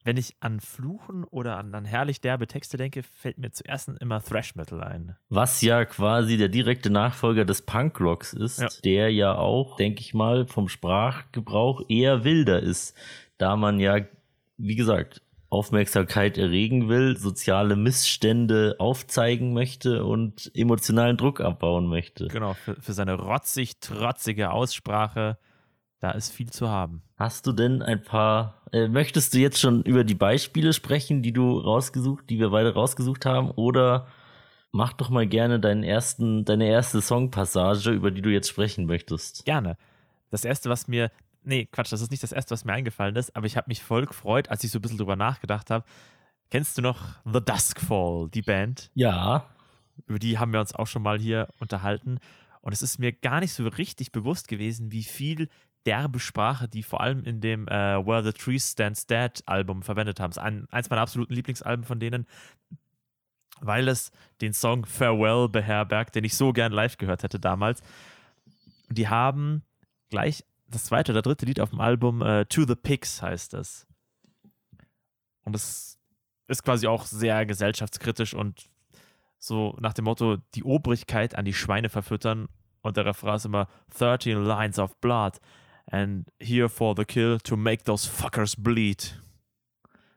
[0.05, 4.23] Wenn ich an Fluchen oder an, an herrlich derbe Texte denke, fällt mir zuerst immer
[4.23, 5.17] Thrash Metal ein.
[5.29, 8.69] Was ja quasi der direkte Nachfolger des Punkrocks ist, Ja.
[8.85, 12.97] der ja auch, denke ich mal, vom Sprachgebrauch eher wilder ist,
[13.38, 13.99] da man ja,
[14.57, 22.29] wie gesagt, Aufmerksamkeit erregen will, soziale Missstände aufzeigen möchte und emotionalen Druck abbauen möchte.
[22.29, 25.37] Genau, für, für seine rotzig, trotzige Aussprache,
[26.01, 27.03] da ist viel zu haben.
[27.22, 31.32] Hast du denn ein paar, äh, möchtest du jetzt schon über die Beispiele sprechen, die
[31.32, 34.08] du rausgesucht, die wir beide rausgesucht haben, oder
[34.72, 39.44] mach doch mal gerne deinen ersten, deine erste Songpassage, über die du jetzt sprechen möchtest.
[39.44, 39.76] Gerne.
[40.30, 41.12] Das erste, was mir,
[41.44, 43.85] nee, Quatsch, das ist nicht das erste, was mir eingefallen ist, aber ich habe mich
[43.85, 45.85] voll gefreut, als ich so ein bisschen drüber nachgedacht habe.
[46.50, 48.90] Kennst du noch The Duskfall, die Band?
[48.94, 49.46] Ja,
[50.08, 52.18] Über die haben wir uns auch schon mal hier unterhalten.
[52.62, 55.48] Und es ist mir gar nicht so richtig bewusst gewesen, wie viel
[55.87, 60.21] derbe Sprache die vor allem in dem äh, Where the Tree Stands Dead Album verwendet
[60.21, 60.31] haben.
[60.31, 62.27] Es ist ein, eins meiner absoluten Lieblingsalben von denen,
[63.61, 67.83] weil es den Song Farewell beherbergt, den ich so gern live gehört hätte damals.
[68.88, 69.62] Die haben
[70.11, 73.87] gleich das zweite oder dritte Lied auf dem Album, äh, To the Pigs heißt es.
[75.45, 75.99] Und es
[76.49, 78.68] ist quasi auch sehr gesellschaftskritisch und
[79.38, 82.49] so nach dem Motto, die Obrigkeit an die Schweine verfüttern.
[82.81, 85.40] Und der Refrain ist immer 13 lines of blood
[85.87, 89.21] and here for the kill to make those fuckers bleed.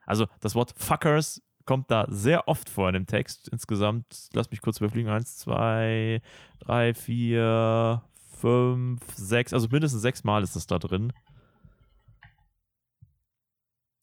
[0.06, 3.48] Also das Wort fuckers kommt da sehr oft vor in dem Text.
[3.50, 6.22] Insgesamt, lass mich kurz überfliegen, eins, zwei,
[6.60, 8.04] drei, vier,
[8.40, 11.12] fünf, sechs, also mindestens sechs Mal ist es da drin.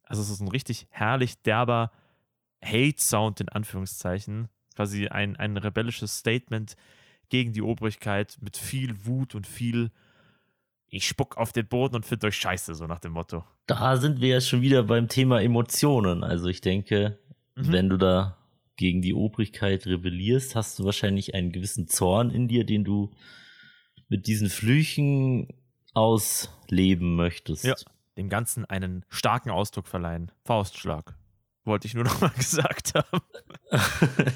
[0.04, 1.90] Also es ist ein richtig herrlich derber
[2.62, 4.48] Hate-Sound in Anführungszeichen.
[4.74, 6.76] Quasi ein, ein rebellisches Statement
[7.28, 9.90] gegen die Obrigkeit mit viel Wut und viel
[10.94, 13.44] ich spuck auf den Boden und find euch scheiße, so nach dem Motto.
[13.66, 16.22] da sind wir ja schon wieder beim Thema Emotionen.
[16.22, 17.18] Also ich denke,
[17.56, 17.72] Mhm.
[17.72, 18.36] wenn du da
[18.76, 23.10] gegen die Obrigkeit rebellierst, hast du wahrscheinlich einen gewissen Zorn in dir, den du
[24.08, 25.48] mit diesen Flüchen
[25.94, 27.64] ausleben möchtest.
[27.64, 27.74] Ja.
[28.16, 30.30] Dem Ganzen einen starken Ausdruck verleihen.
[30.44, 31.14] Faustschlag.
[31.64, 33.22] Wollte ich nur noch mal gesagt haben.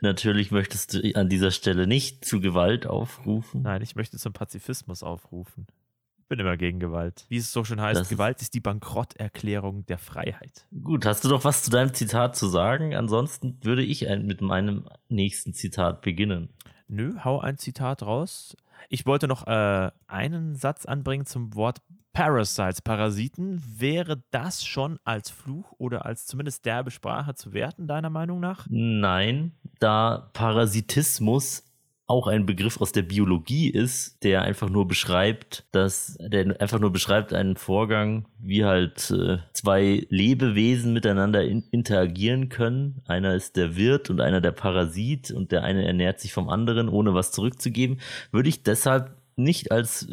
[0.00, 3.62] Natürlich möchtest du an dieser Stelle nicht zu Gewalt aufrufen.
[3.62, 5.66] Nein, ich möchte zum Pazifismus aufrufen.
[6.28, 7.26] Bin immer gegen Gewalt.
[7.28, 10.66] Wie es so schön heißt, Das Gewalt ist die Bankrotterklärung der Freiheit.
[10.82, 12.94] Gut, hast du doch was zu deinem Zitat zu sagen?
[12.94, 16.48] Ansonsten würde ich mit meinem nächsten Zitat beginnen.
[16.88, 18.56] Nö, hau ein Zitat raus.
[18.88, 21.80] Ich wollte noch äh, einen Satz anbringen zum Wort
[22.12, 23.62] Parasites, Parasiten.
[23.78, 28.66] Wäre das schon als Fluch oder als zumindest derbe Sprache zu werten, deiner Meinung nach?
[28.68, 31.64] Nein, da Parasitismus
[32.12, 36.92] auch ein Begriff aus der Biologie ist, der einfach nur beschreibt, dass der einfach nur
[36.92, 43.00] beschreibt einen Vorgang, wie halt äh, zwei Lebewesen miteinander in, interagieren können.
[43.06, 46.90] Einer ist der Wirt und einer der Parasit und der eine ernährt sich vom anderen,
[46.90, 47.98] ohne was zurückzugeben,
[48.30, 50.06] würde ich deshalb nicht als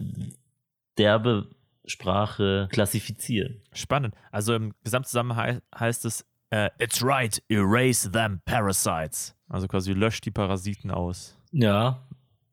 [0.97, 1.49] derbe
[1.89, 3.61] Sprache klassifizieren.
[3.73, 4.15] Spannend.
[4.31, 9.35] Also im Gesamtzusammenhang hei- heißt es, äh, It's right, erase them parasites.
[9.47, 11.37] Also quasi löscht die Parasiten aus.
[11.51, 12.07] Ja,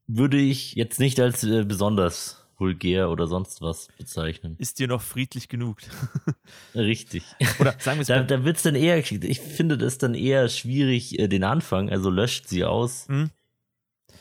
[0.06, 4.54] würde ich jetzt nicht als äh, besonders vulgär oder sonst was bezeichnen.
[4.58, 5.78] Ist dir noch friedlich genug?
[6.74, 7.22] Richtig.
[7.58, 11.18] Oder sagen wir es Da, da wird's dann eher, ich finde das dann eher schwierig,
[11.18, 13.08] äh, den Anfang, also löscht sie aus.
[13.08, 13.30] Mhm.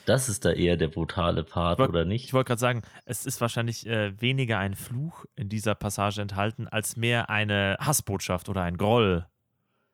[0.05, 2.33] Das ist da eher der brutale Part, Woll- oder ich nicht?
[2.33, 6.95] wollte gerade sagen, es ist wahrscheinlich äh, weniger ein Fluch in dieser Passage enthalten, als
[6.95, 9.25] mehr eine Hassbotschaft oder ein Groll.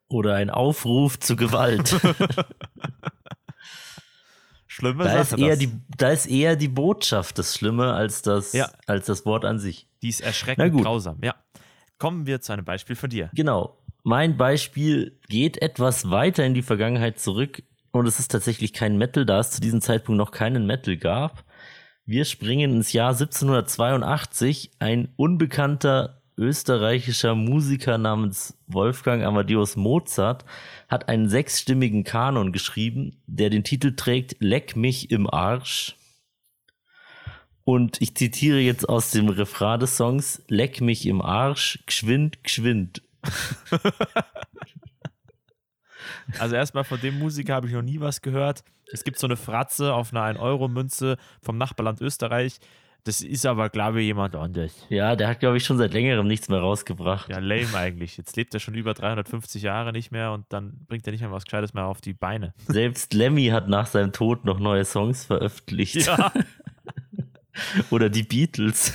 [0.09, 1.95] Oder ein Aufruf zu Gewalt.
[4.67, 5.59] Schlimme da, ist Sache, eher das.
[5.59, 8.69] die, da ist eher die Botschaft das Schlimme als das, Ja.
[8.87, 9.87] als das Wort an sich.
[10.01, 11.35] Die ist erschreckend grausam, ja.
[11.97, 13.29] Kommen wir zu einem Beispiel von dir.
[13.33, 13.77] Genau.
[14.03, 19.25] Mein Beispiel geht etwas weiter in die Vergangenheit zurück und es ist tatsächlich kein Metal,
[19.25, 21.43] da es zu diesem Zeitpunkt noch keinen Metal gab.
[22.05, 24.71] Wir springen ins Jahr 1782.
[24.79, 30.45] Ein unbekannter österreichischer Musiker namens Wolfgang Amadeus Mozart
[30.87, 35.95] hat einen sechsstimmigen Kanon geschrieben, der den Titel trägt Leck mich im Arsch.
[37.63, 43.03] Und ich zitiere jetzt aus dem Refrain des Songs Leck mich im Arsch, geschwind, geschwind.
[46.39, 48.63] Also erstmal von dem Musiker habe ich noch nie was gehört.
[48.91, 52.59] Es gibt so eine Fratze auf einer 1-Euro-Münze vom Nachbarland Österreich.
[53.03, 54.85] Das ist aber, glaube ich, jemand anderes.
[54.89, 57.29] Ja, der hat, glaube ich, schon seit längerem nichts mehr rausgebracht.
[57.29, 58.15] Ja, lame eigentlich.
[58.15, 61.31] Jetzt lebt er schon über 350 Jahre nicht mehr und dann bringt er nicht mehr
[61.31, 62.53] was Gescheites mehr auf die Beine.
[62.67, 66.05] Selbst Lemmy hat nach seinem Tod noch neue Songs veröffentlicht.
[66.05, 66.31] Ja.
[67.89, 68.93] Oder die Beatles.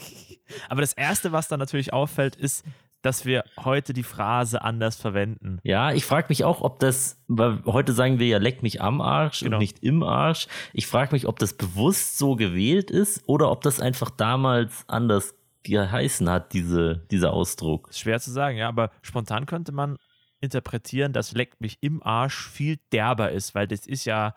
[0.68, 2.64] Aber das Erste, was dann natürlich auffällt, ist
[3.02, 5.58] dass wir heute die Phrase anders verwenden.
[5.64, 9.00] Ja, ich frage mich auch, ob das, weil heute sagen wir ja, leck mich am
[9.00, 9.56] Arsch Genau.
[9.56, 10.46] und nicht im Arsch.
[10.72, 15.34] Ich frage mich, ob das bewusst so gewählt ist oder ob das einfach damals anders
[15.64, 17.88] geheißen hat, diese, dieser Ausdruck.
[17.92, 19.96] Schwer zu sagen, ja, aber spontan könnte man
[20.40, 24.34] interpretieren, dass leckt mich im Arsch viel derber ist, weil das ist ja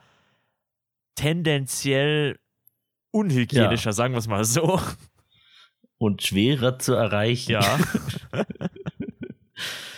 [1.15, 2.37] tendenziell
[3.11, 4.79] unhygienischer, sagen wir es mal so.
[6.05, 7.53] Und schwerer zu erreichen.
[7.53, 7.79] Ja.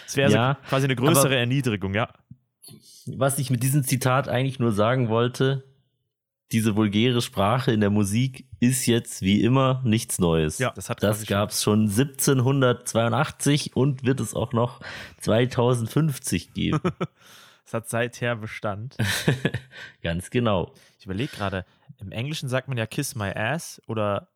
[0.05, 2.07] Es wäre Ja, so quasi eine größere Erniedrigung, ja.
[3.07, 5.65] Was ich mit diesem Zitat eigentlich nur sagen wollte,
[6.53, 10.59] diese vulgäre Sprache in der Musik ist jetzt wie immer nichts Neues.
[10.59, 14.79] Ja, das hat Das gab es schon 1782 und wird es auch noch
[15.19, 16.79] 2050 geben.
[17.65, 18.95] Es hat seither Bestand.
[20.01, 20.73] Ganz genau.
[20.99, 21.65] Ich überlege gerade,
[21.99, 24.29] im Englischen sagt man ja kiss my ass oder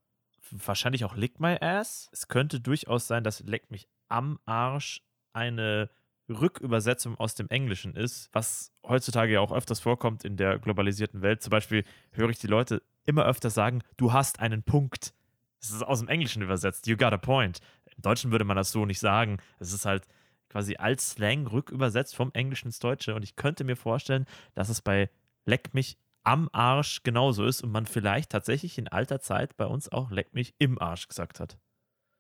[0.52, 2.10] wahrscheinlich auch lick my ass.
[2.12, 5.02] Es könnte durchaus sein, dass leck mich am Arsch
[5.34, 5.90] eine
[6.30, 11.42] Rückübersetzung aus dem Englischen ist, was heutzutage ja auch öfters vorkommt in der globalisierten Welt.
[11.42, 15.14] Zum Beispiel höre ich die Leute immer öfter sagen, du hast einen Punkt.
[15.60, 16.88] Das ist aus dem Englischen übersetzt.
[16.88, 17.60] You got a point.
[17.96, 19.38] Im Deutschen würde man das so nicht sagen.
[19.60, 20.08] Es ist halt
[20.50, 23.16] quasi als Slang rückübersetzt vom Englischen ins Deutsche.
[23.16, 25.10] Und ich könnte mir vorstellen, dass es bei
[25.46, 29.92] Leck mich am Arsch genauso ist und man vielleicht tatsächlich in alter Zeit bei uns
[29.92, 31.58] auch Leck mich im Arsch gesagt hat.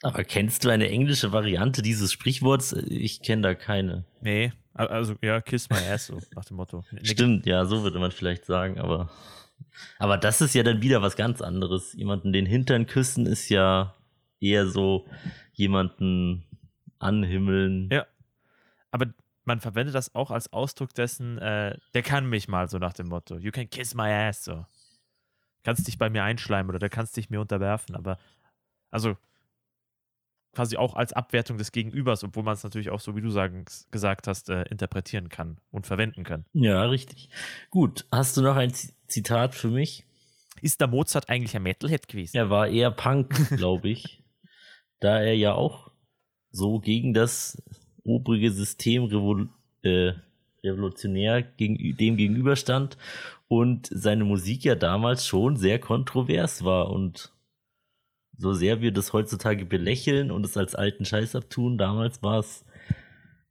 [0.03, 2.73] Aber kennst du eine englische Variante dieses Sprichworts?
[2.73, 4.05] Ich kenne da keine.
[4.21, 6.83] Nee, also ja, kiss my ass, so nach dem Motto.
[7.03, 9.11] Stimmt, ja, so würde man vielleicht sagen, aber.
[9.99, 11.93] Aber das ist ja dann wieder was ganz anderes.
[11.93, 13.95] Jemanden den Hintern küssen ist ja
[14.39, 15.07] eher so
[15.53, 16.45] jemanden
[16.97, 17.89] anhimmeln.
[17.91, 18.07] Ja.
[18.89, 19.05] Aber
[19.51, 23.07] man verwendet das auch als Ausdruck dessen, äh, der kann mich mal, so nach dem
[23.09, 23.37] Motto.
[23.37, 24.65] You can kiss my ass, so.
[25.63, 28.17] Kannst dich bei mir einschleimen oder der kannst dich mir unterwerfen, aber
[28.91, 29.17] also
[30.53, 33.65] quasi auch als Abwertung des Gegenübers, obwohl man es natürlich auch so, wie du sagen,
[33.91, 36.45] gesagt hast, äh, interpretieren kann und verwenden kann.
[36.53, 37.29] Ja, richtig.
[37.69, 40.05] Gut, hast du noch ein Z- Zitat für mich?
[40.61, 42.37] Ist der Mozart eigentlich ein Metalhead gewesen?
[42.37, 44.23] Er war eher Punk, glaube ich,
[45.01, 45.91] da er ja auch
[46.51, 47.61] so gegen das
[48.03, 49.49] obrige System revol
[49.83, 50.13] äh,
[50.63, 52.97] revolutionär gegen, dem gegenüberstand
[53.47, 57.31] und seine Musik ja damals schon sehr kontrovers war und
[58.37, 62.65] so sehr wir das heutzutage belächeln und es als alten Scheiß abtun, damals war es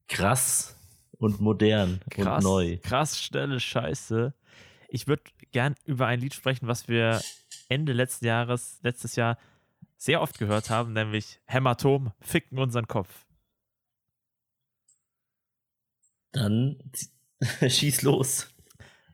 [0.08, 0.76] krass
[1.18, 2.78] und modern krass, und neu.
[2.82, 4.34] krass schnelle Scheiße.
[4.88, 7.20] Ich würde gern über ein Lied sprechen, was wir
[7.68, 9.38] Ende letzten Jahres, letztes Jahr
[9.96, 13.26] sehr oft gehört haben, nämlich Hämatom, ficken unseren Kopf.
[16.32, 16.78] Dann
[17.66, 18.52] schieß los.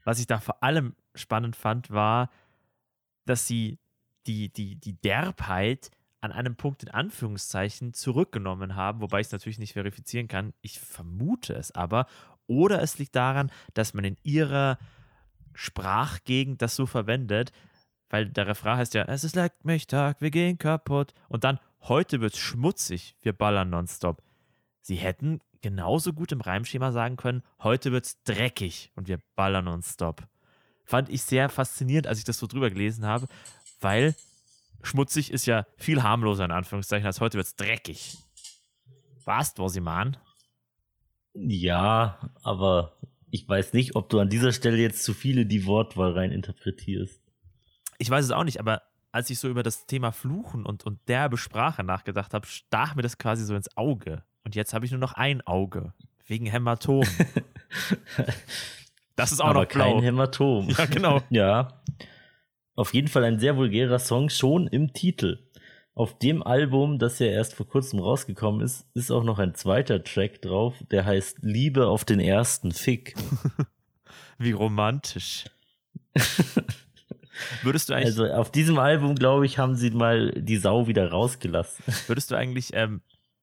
[0.05, 2.31] Was ich da vor allem spannend fand, war,
[3.25, 3.79] dass sie
[4.27, 9.59] die, die, die Derbheit an einem Punkt in Anführungszeichen zurückgenommen haben, wobei ich es natürlich
[9.59, 10.53] nicht verifizieren kann.
[10.61, 12.07] Ich vermute es aber.
[12.47, 14.79] Oder es liegt daran, dass man in ihrer
[15.55, 17.53] Sprachgegend das so verwendet,
[18.09, 21.13] weil der Refrain heißt ja, es ist leckt mich Tag, wir gehen kaputt.
[21.29, 24.23] Und dann, heute wird's schmutzig, wir ballern nonstop.
[24.81, 30.23] Sie hätten genauso gut im Reimschema sagen können, heute wird's dreckig und wir ballern nonstop.
[30.85, 33.27] Fand ich sehr faszinierend, als ich das so drüber gelesen habe,
[33.81, 34.15] weil
[34.85, 38.17] schmutzig ist ja viel harmloser in Anführungszeichen als heute wird's dreckig.
[39.19, 39.27] Ich
[39.81, 40.17] mein?
[41.35, 42.97] Ja, aber
[43.33, 47.21] ich weiß nicht, ob du an dieser Stelle jetzt zu viele die Wortwahl rein interpretierst.
[47.99, 51.01] Ich weiß es auch nicht, aber als ich so über das Thema Fluchen und, und
[51.09, 54.23] derbe Sprache nachgedacht habe, stach mir das quasi so ins Auge.
[54.47, 55.93] Und jetzt habe ich nur noch ein Auge.
[56.27, 57.05] Wegen Hämatom.
[59.17, 59.95] Das ist auch aber noch blau.
[59.95, 60.69] kein Hämatom.
[60.69, 61.23] Ja, genau.
[61.31, 61.83] Ja.
[62.75, 65.39] Auf jeden Fall ein sehr vulgärer Song, schon im Titel.
[65.95, 70.05] Auf dem Album, das ja erst vor kurzem rausgekommen ist, ist auch noch ein zweiter
[70.05, 73.15] Track drauf, der heißt Liebe auf den ersten Fick.
[74.39, 75.47] Wie romantisch.
[77.63, 81.11] Würdest du eigentlich, Also auf diesem Album, glaube ich, haben sie mal die Sau wieder
[81.11, 81.83] rausgelassen.
[82.07, 83.01] würdest du eigentlich ähm,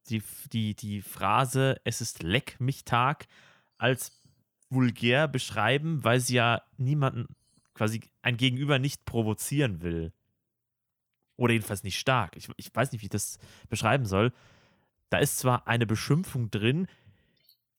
[0.09, 3.27] die, die, die Phrase Es ist Leck mich Tag
[3.77, 4.19] als
[4.69, 7.35] vulgär beschreiben, weil sie ja niemanden,
[7.73, 10.13] quasi ein Gegenüber nicht provozieren will?
[11.35, 12.35] Oder jedenfalls nicht stark.
[12.35, 13.39] Ich, ich weiß nicht, wie ich das
[13.69, 14.31] beschreiben soll.
[15.09, 16.87] Da ist zwar eine Beschimpfung drin,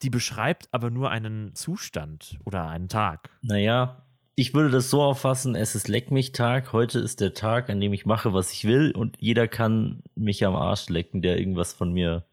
[0.03, 3.31] die beschreibt aber nur einen Zustand oder einen Tag.
[3.43, 4.04] Naja,
[4.37, 7.81] ich würde das so auffassen, es ist Leck mich Tag, heute ist der Tag, an
[7.81, 11.73] dem ich mache, was ich will und jeder kann mich am Arsch lecken, der irgendwas
[11.73, 12.25] von mir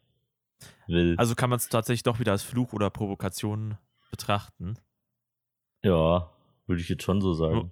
[0.88, 1.16] will.
[1.18, 3.78] Also kann man es tatsächlich doch wieder als Fluch oder Provokation
[4.10, 4.78] betrachten.
[5.84, 6.30] ja,
[6.68, 7.72] würde ich jetzt schon so sagen.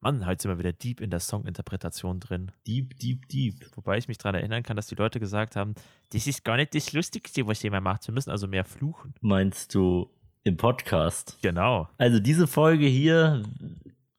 [0.00, 2.52] Mann, heute sind wir wieder deep in der Songinterpretation drin.
[2.66, 3.66] Deep, deep, deep.
[3.76, 5.74] Wobei ich mich daran erinnern kann, dass die Leute gesagt haben,
[6.12, 8.08] das ist gar nicht das Lustigste, was jemand macht.
[8.08, 9.14] Wir müssen also mehr fluchen.
[9.20, 10.10] Meinst du
[10.44, 11.38] im Podcast?
[11.42, 11.88] Genau.
[11.98, 13.42] Also diese Folge hier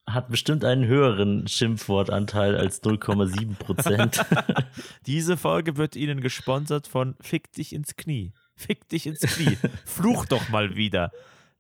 [0.08, 4.26] hat bestimmt einen höheren Schimpfwortanteil als 0,7 Prozent.
[5.06, 8.34] Diese Folge wird Ihnen gesponsert von Fick dich ins Knie.
[8.56, 9.58] Fick dich ins Knie.
[9.86, 11.12] Fluch doch mal wieder.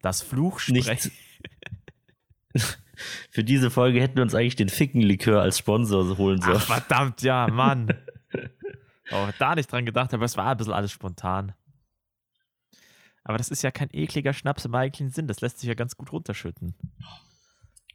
[0.01, 1.11] Das Fluchsprechen.
[3.31, 6.57] Für diese Folge hätten wir uns eigentlich den Fickenlikör als Sponsor holen sollen.
[6.57, 7.91] Ach, verdammt, ja, Mann.
[9.11, 11.53] Oh, da nicht dran gedacht, aber es war ein bisschen alles spontan.
[13.23, 15.27] Aber das ist ja kein ekliger Schnaps im eigentlichen Sinn.
[15.27, 16.73] Das lässt sich ja ganz gut runterschütten.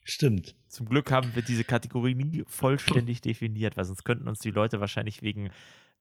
[0.04, 0.54] Stimmt.
[0.68, 4.80] Zum Glück haben wir diese Kategorie nie vollständig definiert, weil sonst könnten uns die Leute
[4.80, 5.50] wahrscheinlich wegen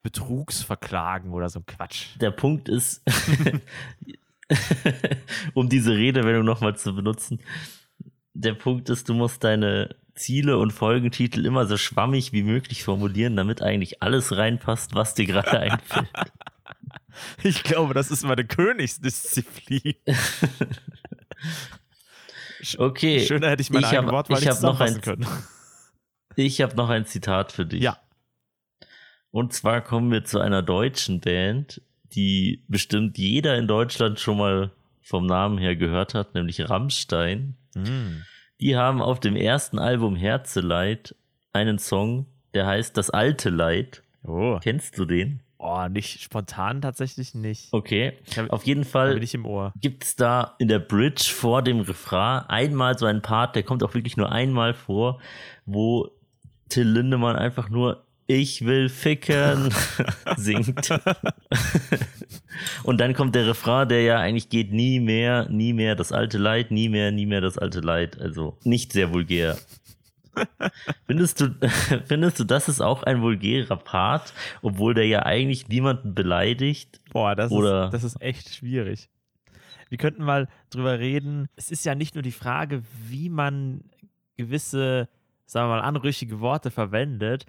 [0.04, 2.10] Betrugs verklagen oder so ein Quatsch.
[2.22, 3.02] Der Punkt ist,
[5.56, 7.40] um diese Redewendung nochmal zu benutzen,
[8.36, 13.36] der Punkt ist, du musst deine Ziele und Folgentitel immer so schwammig wie möglich formulieren,
[13.36, 16.10] damit eigentlich alles reinpasst, was dir gerade einfällt.
[17.44, 19.96] Ich glaube, das ist meine Königsdisziplin.
[22.78, 23.20] Okay.
[23.26, 25.28] Schöner hätte ich meine Ich eigene hab- Wortwahl ich nicht noch ein- zusammenfassen können.
[26.38, 27.82] Ich habe noch ein Zitat für dich.
[27.82, 27.98] Ja.
[29.32, 31.82] Und zwar kommen wir zu einer deutschen Band,
[32.14, 37.56] die bestimmt jeder in Deutschland schon mal vom Namen her gehört hat, nämlich Rammstein.
[37.74, 38.24] Hm.
[38.60, 41.16] Die haben auf dem ersten Album Herzeleid
[41.54, 44.04] einen Song, der heißt Das alte Leid.
[44.24, 44.60] Oh.
[44.62, 45.40] Kennst du den?
[45.66, 47.68] Oh, nicht spontan tatsächlich nicht.
[47.72, 48.14] Okay.
[48.38, 49.20] Hab- Auf jeden Fall
[49.82, 53.84] gibt es da in der Bridge vor dem Refrain einmal so einen Part, der kommt
[53.84, 55.20] auch wirklich nur einmal vor,
[55.66, 56.10] wo
[56.70, 59.70] Till Lindemann einfach nur Ich will ficken
[60.38, 60.90] singt.
[62.84, 66.38] Und dann kommt der Refrain, der ja eigentlich geht nie mehr, nie mehr das alte
[66.38, 68.20] Leid, nie mehr, nie mehr das alte Leid.
[68.20, 69.58] Also nicht sehr vulgär.
[71.08, 71.56] Findest du,
[72.06, 77.02] findest du, das ist auch ein vulgärer Part, obwohl der ja eigentlich niemanden beleidigt?
[77.12, 79.10] Boah, das, Oder- ist, das ist echt schwierig.
[79.90, 81.48] Wir könnten mal drüber reden.
[81.56, 83.84] Es ist ja nicht nur die Frage, wie man
[84.36, 85.08] gewisse,
[85.46, 87.46] sagen wir mal, anrüchige Worte verwendet,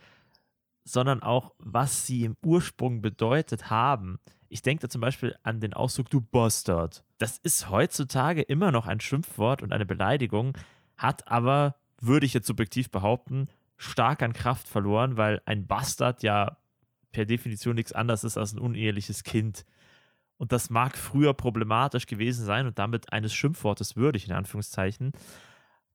[0.84, 4.18] sondern auch, was sie im Ursprung bedeutet haben.
[4.48, 7.02] Ich denke da zum Beispiel an den Ausdruck du Bastard.
[7.18, 10.56] Das ist heutzutage immer noch ein Schimpfwort und eine Beleidigung,
[10.96, 16.56] hat aber, würde ich jetzt subjektiv behaupten, stark an Kraft verloren, weil ein Bastard ja
[17.12, 19.64] per Definition nichts anderes ist als ein uneheliches Kind.
[20.38, 25.12] Und das mag früher problematisch gewesen sein und damit eines Schimpfwortes würdig, in Anführungszeichen.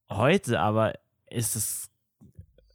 [0.09, 0.93] Heute aber
[1.29, 1.91] ist es,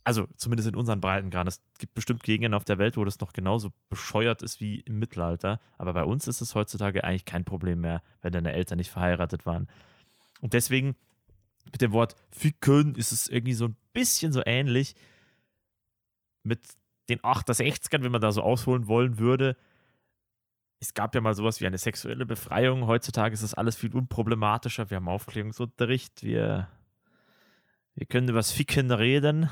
[0.04, 3.32] also zumindest in unseren Breitengraden, es gibt bestimmt Gegenden auf der Welt, wo das noch
[3.32, 5.60] genauso bescheuert ist wie im Mittelalter.
[5.76, 9.44] Aber bei uns ist es heutzutage eigentlich kein Problem mehr, wenn deine Eltern nicht verheiratet
[9.44, 9.66] waren.
[10.40, 10.94] Und deswegen
[11.72, 14.94] mit dem Wort ficken ist es irgendwie so ein bisschen so ähnlich
[16.42, 16.60] mit
[17.08, 19.56] den 68ern, wenn man da so ausholen wollen würde.
[20.78, 22.86] Es gab ja mal sowas wie eine sexuelle Befreiung.
[22.86, 24.90] Heutzutage ist das alles viel unproblematischer.
[24.90, 26.22] Wir haben Aufklärungsunterricht.
[26.22, 26.68] Wir,
[27.94, 29.48] wir können über das Ficken reden.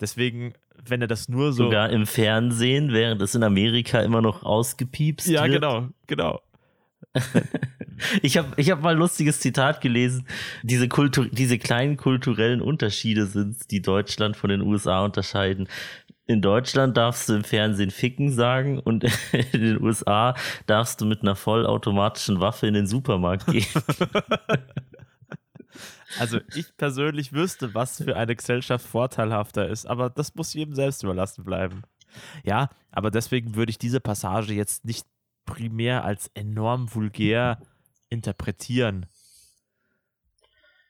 [0.00, 1.64] Deswegen, wenn er das nur so.
[1.64, 5.54] Sogar im Fernsehen, während es in Amerika immer noch ausgepiepst ja, wird.
[5.54, 6.40] genau, genau.
[8.22, 10.26] Ich habe ich hab mal ein lustiges Zitat gelesen.
[10.62, 15.68] Diese, Kultur, diese kleinen kulturellen Unterschiede sind, die Deutschland von den USA unterscheiden.
[16.26, 19.04] In Deutschland darfst du im Fernsehen ficken sagen und
[19.52, 20.34] in den USA
[20.66, 23.66] darfst du mit einer vollautomatischen Waffe in den Supermarkt gehen.
[26.18, 31.02] Also ich persönlich wüsste, was für eine Gesellschaft vorteilhafter ist, aber das muss jedem selbst
[31.02, 31.82] überlassen bleiben.
[32.44, 35.06] Ja, aber deswegen würde ich diese Passage jetzt nicht
[35.44, 37.58] primär als enorm vulgär
[38.14, 39.06] interpretieren.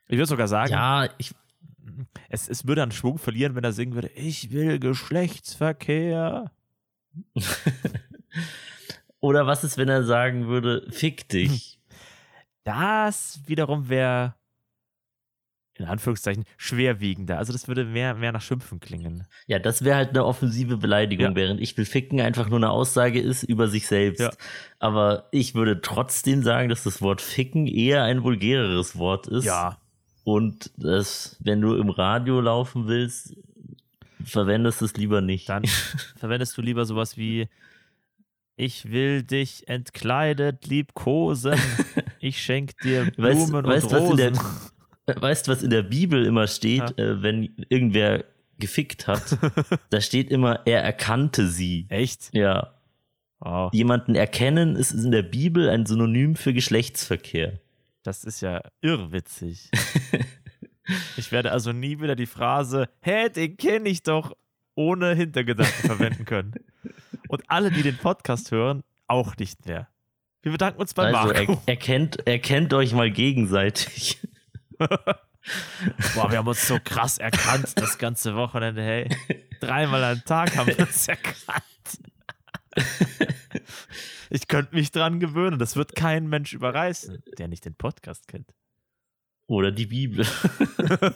[0.06, 1.34] Ich würde sogar sagen, ja, ich,
[2.28, 6.50] es, es würde an Schwung verlieren, wenn er singen würde, ich will Geschlechtsverkehr.
[9.20, 11.80] oder was ist, wenn er sagen würde, fick dich?
[12.64, 14.34] Das wiederum wäre
[15.76, 17.38] in Anführungszeichen schwerwiegender.
[17.38, 19.26] Also das würde mehr, mehr nach Schimpfen klingen.
[19.46, 21.34] Ja, das wäre halt eine offensive Beleidigung, Ja.
[21.34, 24.20] während ich will ficken einfach nur eine Aussage ist über sich selbst.
[24.20, 24.30] Ja.
[24.78, 29.44] Aber ich würde trotzdem sagen, dass das Wort ficken eher ein vulgäreres Wort ist.
[30.22, 33.34] Und das, wenn du im Radio laufen willst,
[34.24, 35.48] verwendest es lieber nicht.
[35.48, 35.64] Dann
[36.16, 37.48] verwendest du lieber sowas wie
[38.56, 41.58] Ich will dich entkleidet liebkosen.
[42.20, 43.16] Ich schenk dir Weißt-
[43.50, 44.16] Blumen weißt, und was in Rosen.
[44.16, 44.32] der-
[45.06, 48.24] Weißt du, was in der Bibel immer steht, äh, wenn irgendwer
[48.58, 49.36] gefickt hat?
[49.90, 51.86] da steht immer, er erkannte sie.
[51.88, 52.30] Echt?
[52.32, 52.74] Ja.
[53.40, 53.72] Wow.
[53.74, 57.60] Jemanden erkennen ist in der Bibel ein Synonym für Geschlechtsverkehr.
[58.02, 59.70] Das ist ja irrwitzig.
[61.16, 64.36] Ich werde also nie wieder die Phrase, hä, den kenne ich doch,
[64.74, 66.54] ohne Hintergedanken verwenden können.
[67.28, 69.88] Und alle, die den Podcast hören, auch nicht mehr.
[70.42, 71.52] Wir bedanken uns bei Also Marco.
[71.52, 74.18] er, erkennt, erkennt euch mal gegenseitig.
[76.14, 79.08] Boah, wir haben uns so krass erkannt das ganze Wochenende, hey.
[79.60, 81.64] Dreimal am Tag haben wir uns erkannt.
[84.30, 85.60] Ich könnte mich dran gewöhnen.
[85.60, 88.52] Das wird kein Mensch überreißen, der nicht den Podcast kennt.
[89.46, 90.26] Oder die Bibel.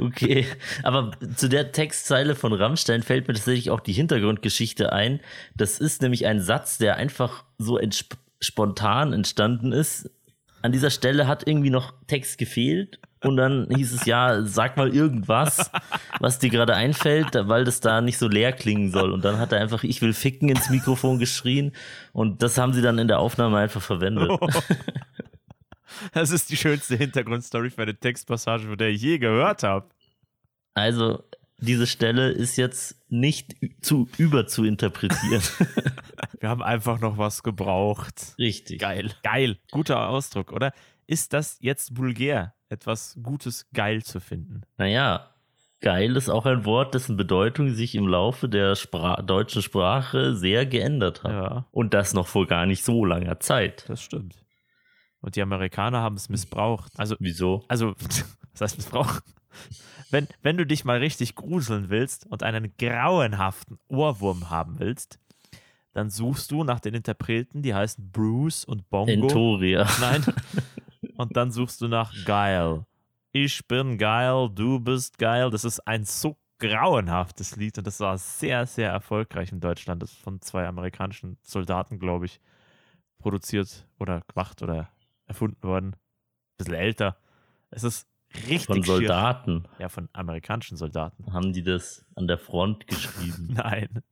[0.00, 0.46] okay,
[0.82, 5.20] aber zu der Textzeile von Rammstein fällt mir tatsächlich auch die Hintergrundgeschichte ein.
[5.54, 10.10] Das ist nämlich ein Satz, der einfach so entsp spontan entstanden ist.
[10.62, 14.94] An dieser Stelle hat irgendwie noch Text gefehlt und dann hieß es ja, sag mal
[14.94, 15.70] irgendwas,
[16.20, 19.12] was dir gerade einfällt, weil das da nicht so leer klingen soll.
[19.12, 21.72] Und dann hat er einfach, ich will ficken ins Mikrofon geschrien
[22.12, 24.30] und das haben sie dann in der Aufnahme einfach verwendet.
[26.12, 29.86] Das ist die schönste Hintergrundstory für eine Textpassage, von der ich je gehört habe.
[30.74, 31.24] Also,
[31.58, 35.42] diese Stelle ist jetzt nicht zu über zu interpretieren.
[36.40, 38.34] Wir haben einfach noch was gebraucht.
[38.38, 38.80] Richtig.
[38.80, 39.14] Geil.
[39.22, 39.58] Geil.
[39.70, 40.72] Guter Ausdruck, oder?
[41.06, 44.62] Ist das jetzt vulgär, etwas Gutes geil zu finden?
[44.76, 45.30] Naja,
[45.80, 50.66] geil ist auch ein Wort, dessen Bedeutung sich im Laufe der Spra deutschen Sprache sehr
[50.66, 51.30] geändert hat.
[51.30, 53.84] Ja, Und das noch vor gar nicht so langer Zeit.
[53.88, 54.44] das stimmt.
[55.20, 56.92] Und die Amerikaner haben es missbraucht.
[56.96, 57.64] Also, Wieso?
[57.68, 57.94] also,
[58.52, 59.22] was heißt missbraucht?
[60.10, 65.18] Wenn, wenn du dich mal richtig gruseln willst und einen grauenhaften Ohrwurm haben willst,
[65.92, 69.10] dann suchst du nach den Interpreten, die heißen Bruce und Bongo.
[69.10, 69.88] Entoria.
[70.00, 70.24] Nein.
[71.16, 72.84] Und dann suchst du nach geil.
[73.32, 75.48] Ich bin geil, du bist geil.
[75.50, 80.02] Das ist ein so grauenhaftes Lied und das war sehr, sehr erfolgreich in Deutschland.
[80.02, 82.40] Das ist von zwei amerikanischen Soldaten, glaube ich,
[83.18, 84.90] produziert oder gemacht oder
[85.26, 85.96] erfunden worden.
[86.56, 87.16] bisschen älter.
[87.70, 88.84] Es ist richtig Von schier.
[88.84, 91.32] Soldaten Ja, von amerikanischen Soldaten.
[91.32, 93.48] haben die das an der Front geschrieben.
[93.54, 94.02] Nein.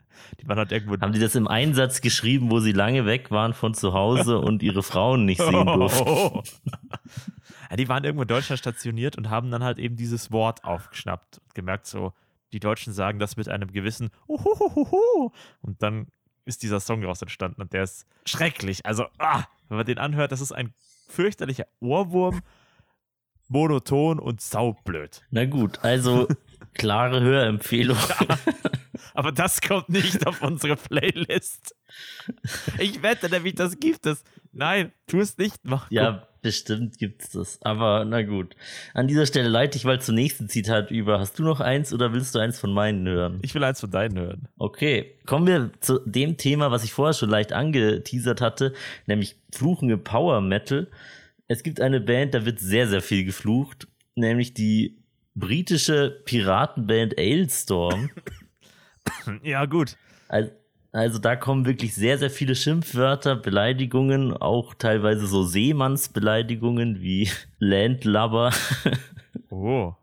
[0.40, 0.98] Die waren halt irgendwo.
[1.00, 4.62] haben die das im Einsatz geschrieben, wo sie lange weg waren von zu Hause und
[4.62, 6.42] ihre Frauen nicht sehen durften?
[7.70, 11.38] ja, die waren irgendwo in Deutschland stationiert und haben dann halt eben dieses Wort aufgeschnappt
[11.38, 12.12] und gemerkt, so,
[12.52, 15.30] die Deutschen sagen das mit einem gewissen Uhuhuhu.
[15.60, 16.06] Und dann
[16.44, 18.86] ist dieser Song daraus entstanden und der ist schrecklich.
[18.86, 20.72] Also, ah, wenn man den anhört, das ist ein
[21.08, 22.40] fürchterlicher Ohrwurm,
[23.48, 25.22] monoton und saublöd.
[25.30, 26.28] Na gut, also
[26.74, 27.98] klare Hörempfehlung.
[29.14, 31.74] Aber das kommt nicht auf unsere Playlist.
[32.78, 34.24] Ich wette nämlich, das gibt es.
[34.52, 35.56] Nein, tu es nicht.
[35.62, 37.60] Mach Ja, bestimmt gibt's das.
[37.62, 38.56] Aber na gut.
[38.92, 41.20] An dieser Stelle leite ich mal zum nächsten Zitat über.
[41.20, 43.38] Hast du noch eins oder willst du eins von meinen hören?
[43.42, 44.48] Ich will eins von deinen hören.
[44.58, 48.74] Okay, kommen wir zu dem Thema, was ich vorher schon leicht angeteasert hatte,
[49.06, 50.88] nämlich Fluchen im Power Metal.
[51.46, 54.96] Es gibt eine Band, da wird sehr, sehr viel geflucht, nämlich die
[55.34, 58.10] britische Piratenband Ailstorm.
[59.42, 59.98] Ja, gut.
[60.28, 60.50] Also,
[60.92, 68.52] also da kommen wirklich sehr, sehr viele Schimpfwörter, Beleidigungen, auch teilweise so Seemannsbeleidigungen wie Landlubber.
[69.50, 69.94] Oh.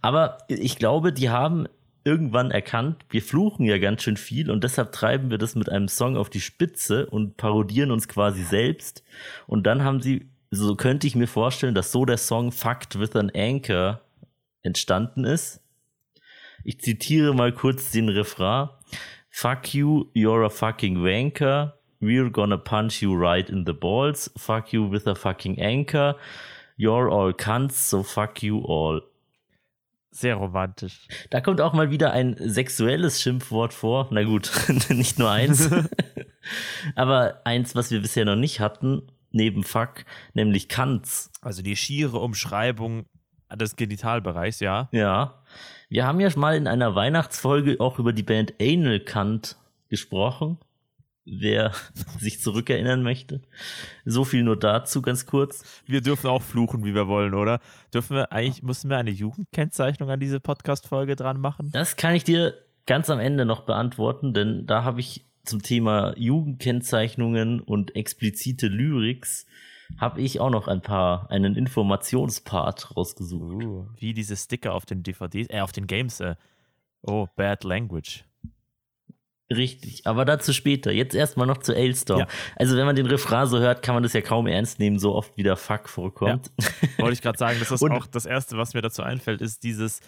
[0.00, 1.66] Aber ich glaube, die haben
[2.04, 5.88] irgendwann erkannt, wir fluchen ja ganz schön viel und deshalb treiben wir das mit einem
[5.88, 9.04] Song auf die Spitze und parodieren uns quasi selbst.
[9.46, 13.16] Und dann haben sie, so könnte ich mir vorstellen, dass so der Song Fucked with
[13.16, 14.00] an Anchor
[14.62, 15.60] entstanden ist.
[16.64, 18.68] Ich zitiere mal kurz den Refrain.
[19.30, 21.74] Fuck you, you're a fucking wanker.
[22.00, 24.30] We're gonna punch you right in the balls.
[24.36, 26.16] Fuck you with a fucking anchor.
[26.76, 29.02] You're all cunts, so fuck you all.
[30.14, 31.08] Sehr romantisch.
[31.30, 34.08] Da kommt auch mal wieder ein sexuelles Schimpfwort vor.
[34.10, 34.52] Na gut,
[34.90, 35.70] nicht nur eins.
[36.94, 40.04] Aber eins, was wir bisher noch nicht hatten, neben Fuck,
[40.34, 41.30] nämlich Kanz.
[41.40, 43.06] Also die schiere Umschreibung
[43.56, 44.90] des Genitalbereichs, ja.
[44.92, 45.42] Ja.
[45.88, 49.56] Wir haben ja mal in einer Weihnachtsfolge auch über die Band Anal Kant
[49.88, 50.58] gesprochen.
[51.24, 51.72] Wer
[52.18, 53.42] sich zurückerinnern möchte.
[54.04, 55.82] So viel nur dazu, ganz kurz.
[55.86, 57.60] Wir dürfen auch fluchen, wie wir wollen, oder?
[57.94, 61.70] Dürfen wir eigentlich, müssen wir eine Jugendkennzeichnung an diese Podcast-Folge dran machen?
[61.72, 62.54] Das kann ich dir
[62.86, 69.46] ganz am Ende noch beantworten, denn da habe ich zum Thema Jugendkennzeichnungen und explizite Lyrics
[69.98, 73.62] habe ich auch noch ein paar, einen Informationspart rausgesucht.
[73.62, 76.20] Uh, wie diese Sticker auf den DVDs, äh, auf den Games.
[76.20, 76.36] Äh.
[77.02, 78.24] Oh, Bad Language.
[79.52, 80.90] Richtig, aber dazu später.
[80.92, 82.20] Jetzt erstmal noch zu Ailstorm.
[82.20, 82.26] Ja.
[82.56, 85.14] Also wenn man den Refrain so hört, kann man das ja kaum ernst nehmen, so
[85.14, 86.50] oft wie der Fuck vorkommt.
[86.98, 89.62] Wollte ich gerade sagen, das ist Und- auch das Erste, was mir dazu einfällt, ist
[89.64, 90.00] dieses,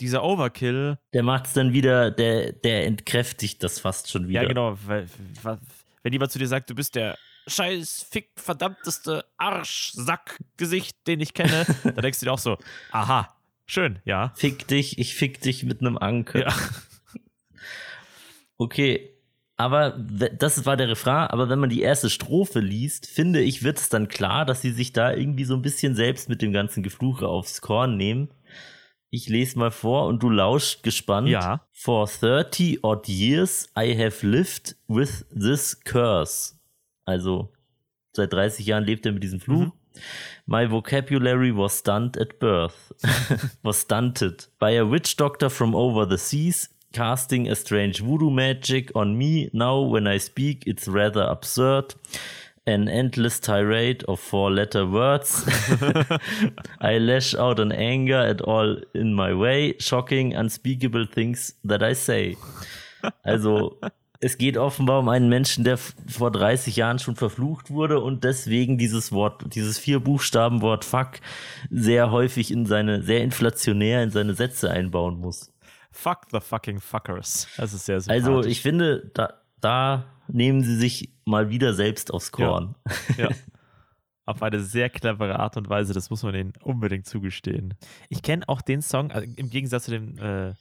[0.00, 0.98] dieser Overkill.
[1.12, 4.42] Der macht es dann wieder, der, der entkräftigt das fast schon wieder.
[4.42, 4.76] Ja, genau.
[4.86, 5.06] Weil,
[6.02, 11.66] wenn jemand zu dir sagt, du bist der scheiß fick verdammteste Arschsackgesicht, den ich kenne,
[11.84, 12.58] da denkst du dir auch so,
[12.92, 13.34] aha,
[13.66, 14.32] schön, ja.
[14.36, 16.40] Fick dich, ich fick dich mit einem Anker.
[16.40, 16.54] Ja.
[18.60, 19.16] Okay,
[19.56, 23.78] aber das war der Refrain, aber wenn man die erste Strophe liest, finde ich, wird
[23.78, 26.82] es dann klar, dass sie sich da irgendwie so ein bisschen selbst mit dem ganzen
[26.82, 28.28] Gefluche aufs Korn nehmen.
[29.08, 31.28] Ich lese mal vor und du lauscht gespannt.
[31.28, 31.66] Ja.
[31.72, 36.56] For 30 odd years I have lived with this curse.
[37.06, 37.50] Also
[38.12, 39.72] seit 30 Jahren lebt er mit diesem Fluch.
[40.44, 42.94] My vocabulary was stunned at birth.
[43.62, 48.90] was stunted by a witch doctor from over the seas, casting a strange voodoo magic
[48.94, 49.50] on me.
[49.52, 51.94] Now, when I speak, it's rather absurd.
[52.66, 55.44] An endless tirade of four letter words.
[56.80, 59.76] I lash out in anger at all in my way.
[59.78, 62.36] Shocking, unspeakable things that I say.
[63.24, 63.78] Also,
[64.20, 68.76] es geht offenbar um einen Menschen, der vor 30 Jahren schon verflucht wurde und deswegen
[68.76, 71.20] dieses Wort, dieses vier Buchstaben Wort Fuck
[71.70, 75.50] sehr häufig in seine, sehr inflationär in seine Sätze einbauen muss.
[75.90, 77.48] Fuck the fucking fuckers.
[77.56, 78.26] Das ist sehr sympathisch.
[78.26, 82.74] Also, ich finde, da, da nehmen sie sich mal wieder selbst aufs Korn.
[83.16, 83.28] Ja.
[84.26, 87.74] Auf eine sehr clevere Art und Weise, das muss man ihnen unbedingt zugestehen.
[88.10, 90.54] Ich kenne auch den Song, also im Gegensatz zu dem äh,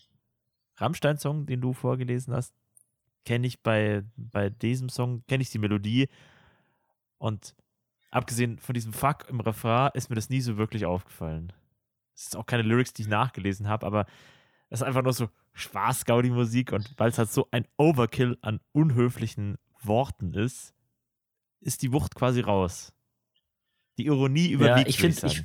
[0.77, 2.55] Rammstein-Song, den du vorgelesen hast,
[3.25, 6.09] kenne ich bei, bei diesem Song, kenne ich die Melodie
[7.19, 7.53] und
[8.09, 11.53] abgesehen von diesem Fuck im Refrain ist mir das nie so wirklich aufgefallen.
[12.15, 14.05] Es ist auch keine Lyrics, die ich nachgelesen habe, aber
[14.70, 19.57] es ist einfach nur so Spaß-Gaudi-Musik und weil es halt so ein Overkill an unhöflichen
[19.82, 20.74] Worten ist,
[21.61, 22.93] ist die Wucht quasi raus.
[23.97, 24.88] Die Ironie überwiegt.
[24.88, 25.43] ich würd finde, ich,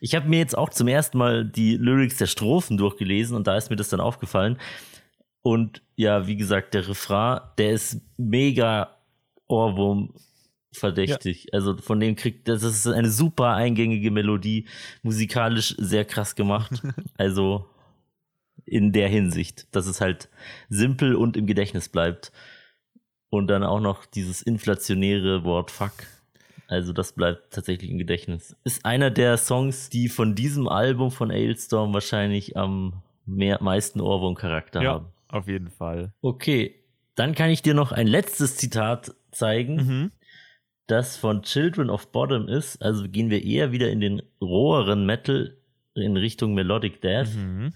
[0.00, 3.56] ich habe mir jetzt auch zum ersten Mal die Lyrics der Strophen durchgelesen und da
[3.56, 4.58] ist mir das dann aufgefallen.
[5.42, 8.96] Und ja, wie gesagt, der Refrain, der ist mega
[9.48, 10.14] Ohrwurm
[10.72, 11.52] verdächtig.
[11.52, 14.66] Also von dem kriegt, das ist eine super eingängige Melodie,
[15.02, 16.82] musikalisch sehr krass gemacht.
[17.16, 17.68] also
[18.64, 20.28] in der Hinsicht, dass es halt
[20.68, 22.32] simpel und im Gedächtnis bleibt.
[23.30, 25.92] Und dann auch noch dieses inflationäre Wort Fuck.
[26.68, 28.56] Also das bleibt tatsächlich im Gedächtnis.
[28.64, 34.82] Ist einer der Songs, die von diesem Album von Ailstorm wahrscheinlich am mehr, meisten Ohrwurm-Charakter
[34.82, 35.06] Ja, haben.
[35.28, 36.12] auf jeden Fall.
[36.22, 36.74] Okay,
[37.14, 40.10] dann kann ich dir noch ein letztes Zitat zeigen, Mhm.
[40.86, 42.82] das von Children of Bottom ist.
[42.82, 45.56] Also gehen wir eher wieder in den roheren Metal
[45.94, 47.34] in Richtung Melodic Death.
[47.34, 47.72] Mhm.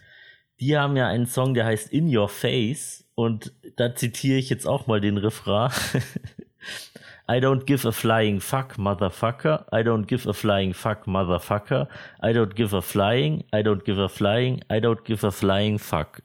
[0.61, 3.04] Die haben ja einen Song, der heißt In Your Face.
[3.14, 5.70] Und da zitiere ich jetzt auch mal den Refrain.
[7.28, 9.66] I don't give a flying fuck, motherfucker.
[9.72, 11.88] I don't give a flying fuck, motherfucker.
[12.22, 13.44] I don't give a flying.
[13.52, 14.62] I don't give a flying.
[14.70, 16.22] I don't give a flying fuck.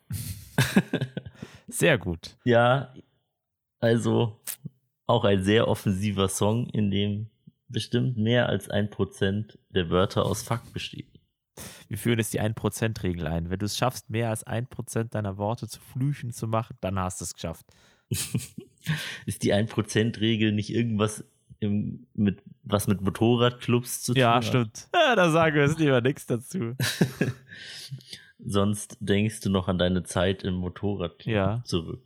[1.67, 2.36] Sehr gut.
[2.43, 2.93] Ja,
[3.79, 4.39] also
[5.07, 7.27] auch ein sehr offensiver Song, in dem
[7.67, 11.11] bestimmt mehr als ein Prozent der Wörter aus fuck besteht.
[11.88, 13.49] Wir führen jetzt die 1%-Regel ein.
[13.49, 17.20] Wenn du es schaffst, mehr als 1% deiner Worte zu Flüchen zu machen, dann hast
[17.22, 17.66] du es geschafft.
[19.26, 21.24] Ist die 1%-Regel nicht irgendwas
[21.60, 24.45] im, mit, was mit Motorradclubs zu tun Ja, hat?
[24.45, 24.88] stimmt.
[24.93, 26.76] Ja, da sagen wir jetzt lieber nichts dazu.
[28.43, 31.62] Sonst denkst du noch an deine Zeit im Motorradclub Ja.
[31.66, 32.02] zurück.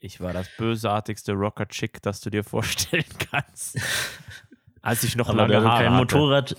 [0.00, 3.78] Ich war das bösartigste Rocker-Chick, das du dir vorstellen kannst.
[4.80, 5.96] Als ich noch Aber lange Haare kein hatte.
[6.16, 6.56] Motorrad,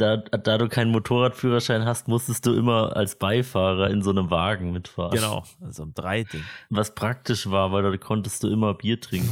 [0.00, 4.72] da, da du keinen Motorradführerschein hast, musstest du immer als Beifahrer in so einem Wagen
[4.72, 5.12] mitfahren.
[5.12, 6.42] Genau, so ein Dreiding.
[6.70, 9.28] Was praktisch war, weil da konntest du immer Bier trinken.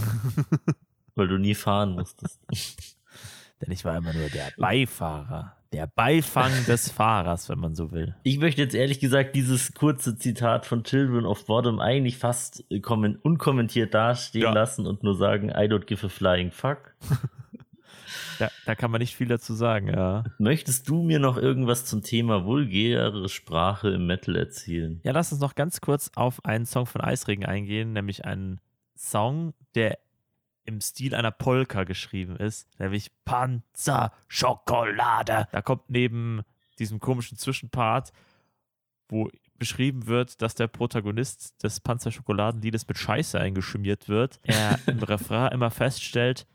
[1.15, 2.41] weil du nie fahren musstest.
[3.61, 5.55] Denn ich war immer nur der Beifahrer.
[5.73, 8.15] Der Beifang des Fahrers, wenn man so will.
[8.23, 13.17] Ich möchte jetzt ehrlich gesagt dieses kurze Zitat von Children of Bottom eigentlich fast kommen,
[13.17, 14.53] unkommentiert dastehen Ja.
[14.53, 16.95] lassen und nur sagen, I don't give a flying fuck.
[18.39, 20.25] Da, da kann man nicht viel dazu sagen, ja.
[20.39, 25.01] Möchtest du mir noch irgendwas zum Thema vulgäre Sprache im Metal erzählen?
[25.05, 28.61] Ja, lass uns noch ganz kurz auf einen Song von Eisregen eingehen, nämlich einen
[28.97, 29.99] Song, der
[30.65, 35.49] im Stil einer Polka geschrieben ist, nämlich Panzer Schokolade.
[35.51, 36.43] Da kommt neben
[36.79, 38.13] diesem komischen Zwischenpart,
[39.09, 45.53] wo beschrieben wird, dass der Protagonist des Panzerschokoladenliedes mit Scheiße eingeschmiert wird, er im Refrain
[45.53, 46.47] immer feststellt,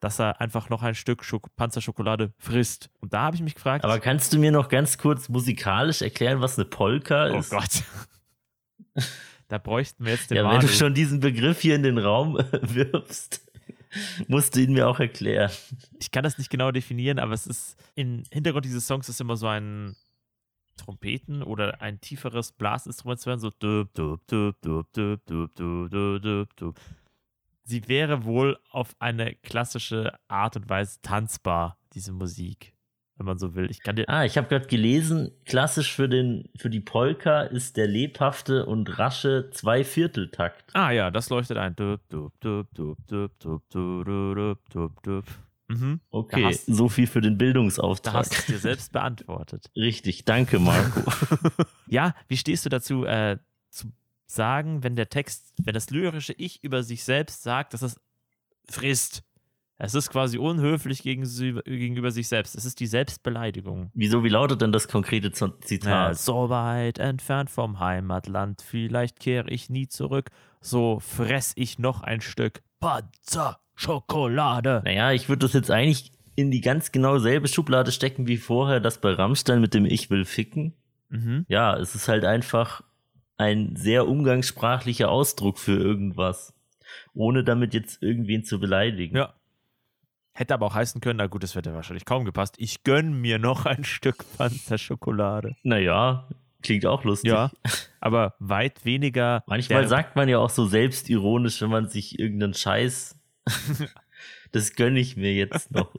[0.00, 2.90] dass er einfach noch ein Stück Schok Panzerschokolade frisst.
[3.00, 6.40] Und da habe ich mich gefragt, Aber kannst du mir noch ganz kurz musikalisch erklären,
[6.40, 7.50] was eine Polka oh ist?
[7.50, 7.84] Gott,
[9.48, 10.68] da bräuchten wir jetzt den Ja, wenn du Manu.
[10.68, 13.46] schon diesen Begriff hier in den Raum wirfst,
[14.26, 15.50] musst du ihn mir auch erklären.
[16.00, 19.36] ich kann das nicht genau definieren, aber es ist im Hintergrund dieses Songs ist immer
[19.36, 19.96] so ein
[20.76, 23.50] Trompeten oder ein tieferes Blasinstrument zu hören, so
[27.70, 32.74] sie wäre wohl auf eine klassische Art und Weise tanzbar, diese Musik,
[33.16, 33.70] wenn man so will.
[33.70, 37.76] Ich kann dir ah, ich habe gerade gelesen, klassisch für, den, für die Polka ist
[37.76, 40.74] der lebhafte und rasche Zweivierteltakt.
[40.74, 41.76] Ah ja, das leuchtet ein.
[45.68, 46.00] Mhm.
[46.10, 48.12] Okay, so viel für den Bildungsauftrag.
[48.12, 49.70] Da hast du es dir selbst beantwortet.
[49.76, 51.02] Richtig, danke Marco.
[51.86, 53.38] ja, wie stehst du dazu, äh,
[53.70, 53.92] zu
[54.30, 58.00] sagen, wenn der Text, wenn das lyrische Ich über sich selbst sagt, dass es
[58.68, 59.22] frisst?
[59.82, 62.54] Es ist quasi unhöflich gegen sie, gegenüber sich selbst.
[62.54, 63.90] Es ist die Selbstbeleidigung.
[63.94, 66.18] Wieso, wie lautet denn das konkrete Zitat?
[66.18, 72.20] so weit entfernt vom Heimatland, vielleicht kehre ich nie zurück, so fress ich noch ein
[72.20, 74.82] Stück Panzer Schokolade.
[74.84, 78.80] Naja, ich würde das jetzt eigentlich in die ganz genau selbe Schublade stecken wie vorher,
[78.80, 80.74] das bei Rammstein mit dem Ich will ficken.
[81.08, 81.46] Mhm.
[81.48, 82.82] Ja, es ist halt einfach
[83.40, 86.52] ein sehr umgangssprachlicher Ausdruck für irgendwas.
[87.14, 89.16] Ohne damit jetzt irgendwen zu beleidigen.
[89.16, 89.34] Ja.
[90.34, 92.56] Hätte aber auch heißen können, na gut, das hätte wahrscheinlich kaum gepasst.
[92.58, 95.56] Ich gönn mir noch ein Stück Panzer Schokolade.
[95.62, 96.28] Naja,
[96.62, 97.30] klingt auch lustig.
[97.30, 97.50] Ja,
[98.00, 99.42] aber weit weniger.
[99.46, 103.18] Manchmal sagt man ja auch so selbstironisch, wenn man sich irgendeinen Scheiß.
[104.52, 105.90] das gönne ich mir jetzt noch.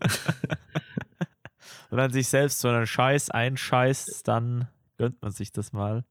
[1.90, 4.68] Wenn man sich selbst so einen Scheiß einscheißt, dann
[4.98, 6.06] gönnt man sich das mal.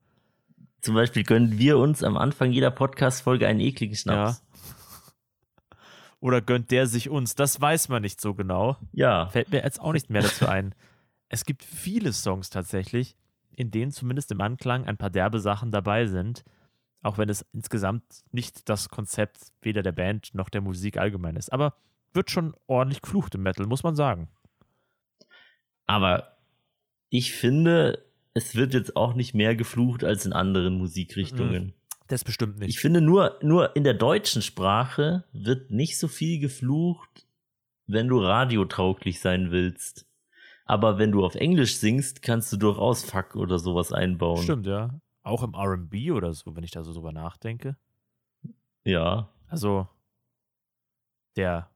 [0.81, 4.43] Zum Beispiel gönnen wir uns am Anfang jeder Podcast-Folge einen ekligen Schnaps.
[6.21, 7.35] Oder gönnt der sich uns?
[7.35, 8.77] Das weiß man nicht so genau.
[8.93, 9.29] Ja.
[9.29, 10.75] Fällt mir jetzt auch nicht mehr dazu ein.
[11.33, 13.17] Es gibt viele Songs tatsächlich,
[13.55, 16.45] in denen zumindest im Anklang ein paar derbe Sachen dabei sind.
[17.03, 18.03] Auch wenn es insgesamt
[18.33, 21.53] nicht das Konzept weder der Band noch der Musik allgemein ist.
[21.53, 21.77] Aber
[22.15, 24.29] wird schon ordentlich geflucht im Metal, muss man sagen.
[25.87, 26.37] Aber
[27.11, 28.05] ich finde,
[28.35, 31.75] es wird jetzt auch nicht mehr geflucht als in anderen Musikrichtungen.
[32.09, 32.71] Das bestimmt nicht.
[32.71, 37.27] Ich finde nur, nur in der deutschen Sprache wird nicht so viel geflucht,
[37.87, 40.07] wenn du radiotauglich sein willst.
[40.65, 44.43] Aber wenn du auf Englisch singst, kannst du durchaus Fuck oder sowas einbauen.
[44.43, 45.01] Stimmt, ja.
[45.23, 47.77] Auch im RB oder so, wenn ich da so drüber nachdenke.
[48.85, 49.29] Ja.
[49.49, 49.89] Also,
[51.37, 51.69] der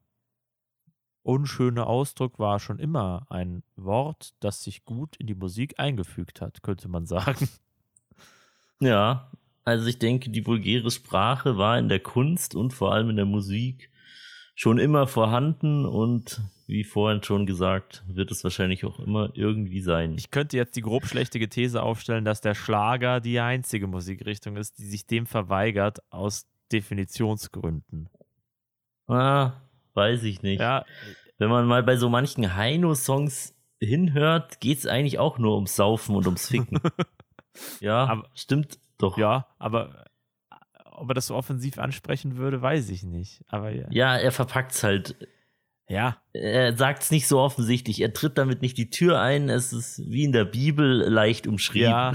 [1.25, 6.61] unschöne Ausdruck war schon immer ein Wort, das sich gut in die Musik eingefügt hat,
[6.63, 7.49] könnte man sagen.
[8.81, 9.31] Ja.
[9.63, 13.25] Also ich denke, die vulgäre Sprache war in der Kunst und vor allem in der
[13.25, 13.89] Musik
[14.53, 20.15] schon immer vorhanden und wie vorhin schon gesagt, wird es wahrscheinlich auch immer irgendwie sein.
[20.17, 24.85] Ich könnte jetzt die grobschlächtige These aufstellen, dass der Schlager die einzige Musikrichtung ist, die
[24.85, 28.09] sich dem verweigert aus Definitionsgründen.
[29.07, 29.53] ah,
[29.95, 30.59] weiß ich nicht.
[30.61, 30.85] Ja,
[31.37, 36.15] Wenn man mal bei so manchen Heino-Songs hinhört, geht es eigentlich auch nur ums Saufen
[36.15, 36.79] und ums Ficken.
[37.79, 39.17] ja, Aber- stimmt doch.
[39.17, 40.05] ja, aber
[40.91, 43.43] ob er das so offensiv ansprechen würde, weiß ich nicht.
[43.49, 43.87] Aber ja.
[43.91, 45.15] Ja, er verpackt's halt.
[45.87, 48.01] Ja, Er sagt's nicht so offensichtlich.
[48.01, 49.49] Er tritt damit nicht die Tür ein.
[49.49, 51.89] Es ist wie in der Bibel leicht umschrieben.
[51.91, 52.13] ja,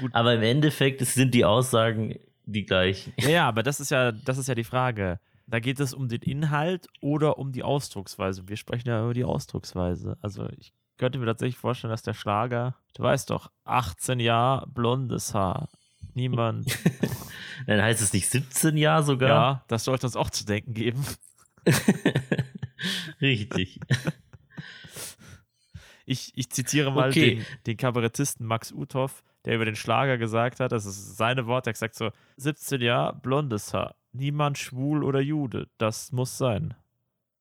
[0.00, 0.12] gut.
[0.14, 3.12] Aber im Endeffekt es sind die Aussagen die gleichen.
[3.20, 5.20] Ja, ja, aber das ist ja, das ist ja die Frage.
[5.46, 8.48] Da geht es um den Inhalt oder um die Ausdrucksweise.
[8.48, 10.16] Wir sprechen ja über die Ausdrucksweise.
[10.22, 15.34] Also ich könnte mir tatsächlich vorstellen, dass der Schlager, du weißt doch, 18 Jahre blondes
[15.34, 15.68] Haar.
[16.14, 16.66] Niemand.
[17.66, 19.28] Dann heißt es nicht 17 Jahre sogar.
[19.28, 21.04] ja, das sollte uns auch zu denken geben.
[23.20, 23.78] Richtig.
[26.04, 27.36] Ich, ich zitiere mal Okay.
[27.36, 31.68] den, den Kabarettisten Max Uthoff, der über den Schlager gesagt hat, das ist seine Worte,
[31.68, 36.74] er hat gesagt so, 17 Jahre, blondes Haar, niemand schwul oder Jude, das muss sein.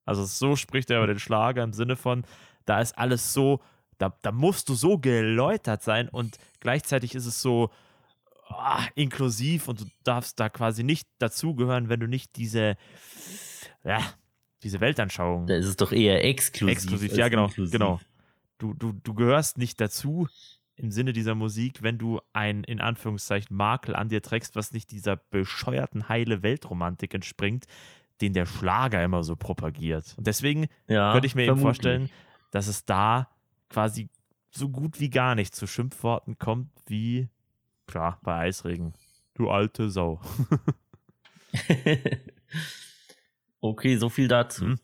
[0.06, 2.26] Also so spricht er über den Schlager im Sinne von,
[2.66, 3.62] da ist alles so,
[3.98, 7.70] da, da musst du so geläutert sein und gleichzeitig ist es so
[8.50, 12.78] ah, inklusiv und du darfst da quasi nicht dazugehören, wenn du nicht diese,
[13.84, 14.02] ja,
[14.64, 16.78] diese Weltanschauung Da ist es doch eher exklusiv.
[16.78, 17.72] Exklusiv, ja, genau, inklusiv.
[17.72, 18.00] genau.
[18.58, 20.28] Du, du, du gehörst nicht dazu
[20.82, 24.92] im Sinne dieser Musik, wenn du ein, in Anführungszeichen, Makel an dir trägst, was nicht
[24.92, 27.66] dieser bescheuerten heile Weltromantik entspringt,
[28.22, 30.14] den der Schlager immer so propagiert.
[30.18, 31.78] Und deswegen Ja, könnte ich mir eben vermutlich.
[31.78, 32.10] vorstellen,
[32.52, 33.30] dass es da
[33.70, 34.10] quasi
[34.50, 37.30] so gut wie gar nicht zu Schimpfworten kommt, wie,
[37.88, 38.94] klar, bei Eisregen.
[39.34, 40.20] Du alte Sau.
[43.62, 44.66] okay, so viel dazu.
[44.66, 44.80] Hm.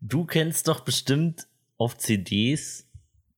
[0.00, 1.46] Du kennst doch bestimmt
[1.78, 2.88] auf CDs,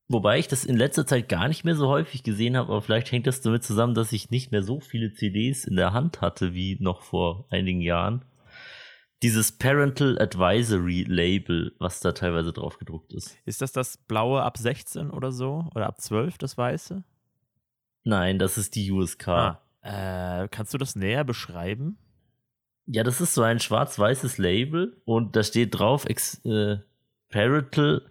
[0.08, 3.10] wobei ich das in letzter Zeit gar nicht mehr so häufig gesehen habe, aber vielleicht
[3.12, 6.54] hängt das damit zusammen, dass ich nicht mehr so viele CDs in der Hand hatte
[6.54, 8.24] wie noch vor einigen Jahren.
[9.22, 13.38] Dieses Parental Advisory Label, was da teilweise drauf gedruckt ist.
[13.46, 15.64] Ist das das blaue ab 16 oder so?
[15.74, 17.02] Oder ab 12, das weiße?
[18.04, 19.28] Nein, das ist die USK.
[19.28, 21.98] Ah, äh, kannst du das näher beschreiben?
[22.86, 26.76] Ja, das ist so ein schwarz-weißes Label und da steht drauf äh,
[27.30, 28.02] Parental,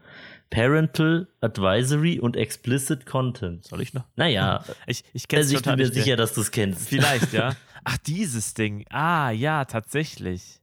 [0.49, 3.63] Parental Advisory und Explicit Content.
[3.65, 4.05] Soll ich noch?
[4.15, 5.91] Naja, Ich, ich kenne also ich bin mir mehr.
[5.93, 6.87] sicher, dass du es kennst.
[6.89, 7.55] Vielleicht, ja.
[7.83, 8.85] Ach, dieses Ding.
[8.89, 10.61] Ah, ja, tatsächlich.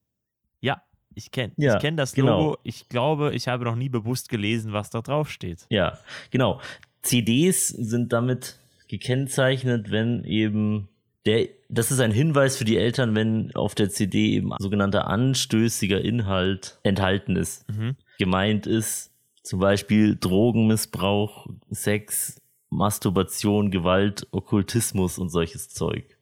[0.61, 0.83] Ja,
[1.15, 2.41] ich kenne Ja, ich kenn das genau.
[2.41, 2.59] Logo.
[2.65, 5.67] Ich glaube, ich habe noch nie bewusst gelesen, was da drauf steht.
[5.71, 5.99] Ja,
[6.31, 6.61] genau.
[7.03, 8.57] CDs sind damit
[8.89, 10.89] gekennzeichnet, wenn eben
[11.27, 16.01] der, das ist ein Hinweis für die Eltern, wenn auf der CD eben sogenannter anstößiger
[16.01, 17.69] Inhalt enthalten ist.
[17.71, 17.97] Mhm.
[18.19, 19.12] Gemeint ist
[19.43, 22.41] zum Beispiel Drogenmissbrauch, Sex,
[22.71, 26.17] Masturbation, Gewalt, Okkultismus und solches Zeug.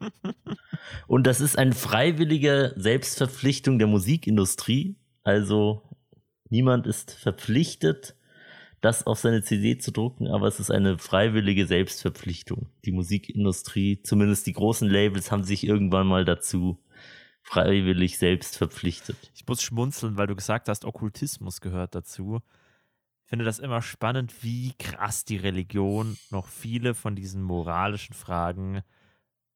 [1.06, 4.96] Und das ist eine freiwillige Selbstverpflichtung der Musikindustrie.
[5.22, 5.82] Also
[6.48, 8.14] niemand ist verpflichtet,
[8.80, 12.70] das auf seine CD zu drucken, aber es ist eine freiwillige Selbstverpflichtung.
[12.86, 16.78] Die Musikindustrie, zumindest die großen Labels, haben sich irgendwann mal dazu
[17.42, 19.16] freiwillig selbst verpflichtet.
[19.34, 22.40] Ich muss schmunzeln, weil du gesagt hast, Okkultismus gehört dazu.
[23.30, 28.82] Ich finde das immer spannend, wie krass die Religion noch viele von diesen moralischen Fragen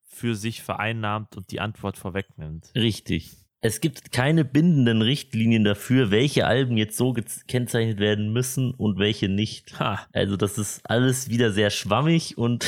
[0.06, 2.70] für sich vereinnahmt und die Antwort vorwegnimmt.
[2.76, 3.32] Richtig.
[3.62, 9.28] Es gibt keine bindenden Richtlinien dafür, welche Alben jetzt so gekennzeichnet werden müssen und welche
[9.28, 9.76] nicht.
[9.80, 12.64] Ha, Also das ist alles wieder sehr schwammig und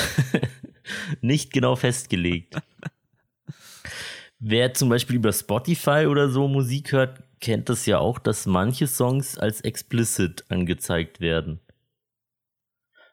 [1.20, 2.56] nicht genau festgelegt.
[4.40, 8.86] Wer zum Beispiel über Spotify oder so Musik hört, kennt das ja auch, dass manche
[8.86, 11.60] Songs als explicit angezeigt werden.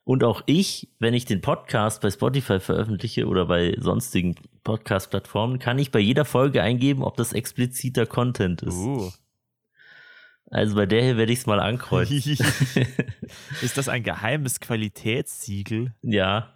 [0.06, 5.80] Und auch ich, wenn ich den Podcast bei Spotify veröffentliche oder bei sonstigen Podcast-Plattformen, kann
[5.80, 8.76] ich bei jeder Folge eingeben, ob das expliziter Content ist.
[8.76, 9.12] uh.
[10.52, 12.18] Also bei der hier werde ich es mal ankreuzen.
[13.62, 15.94] Ist das ein geheimes Qualitätssiegel?
[16.02, 16.54] Ja.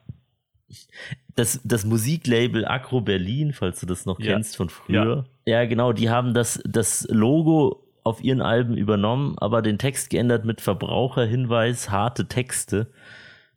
[1.35, 4.33] Das, das Musiklabel Acro Berlin, falls du das noch Ja.
[4.33, 5.25] kennst von früher.
[5.25, 5.25] Ja.
[5.65, 10.59] Genau, die haben das, das Logo auf ihren Alben übernommen, aber den Text geändert mit
[10.59, 12.91] Verbraucherhinweis, harte Texte,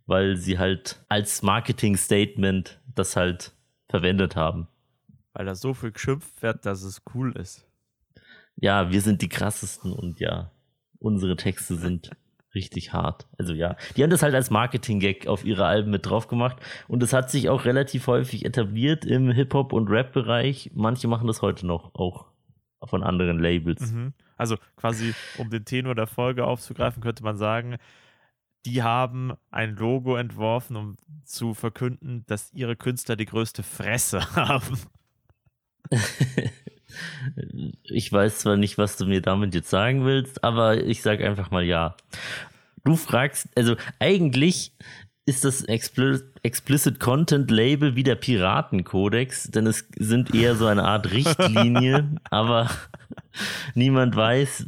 [0.07, 3.53] weil sie halt als Marketing-Statement das halt
[3.89, 4.69] verwendet haben.
[5.33, 7.67] Weil da so viel geschimpft wird, dass es cool ist.
[8.55, 10.53] Ja, wir sind die krassesten und ja,
[11.01, 12.11] unsere Texte sind
[12.55, 13.29] richtig hart.
[13.39, 16.57] Also ja, die haben das halt als Marketing-Gag auf ihre Alben mit drauf gemacht
[16.89, 20.71] und es hat sich auch relativ häufig etabliert im Hip-Hop- und Rap-Bereich.
[20.75, 22.27] Manche machen das heute noch, auch
[22.85, 23.93] von anderen Labels.
[23.93, 24.15] Mhm.
[24.37, 27.77] Also quasi, um den Tenor der Folge aufzugreifen, könnte man sagen,
[28.67, 34.79] die haben ein Logo entworfen, um zu verkünden, dass ihre Künstler die größte Fresse haben.
[37.85, 41.51] Ich weiß zwar nicht, was du mir damit jetzt sagen willst, aber ich sag einfach
[41.51, 41.97] mal ja.
[42.85, 44.73] Du fragst, also eigentlich
[45.27, 50.85] ist das Expli Explicit Content Label wie der Piratenkodex, denn es sind eher so eine
[50.85, 52.71] Art Richtlinie, aber
[53.75, 54.67] niemand weiß,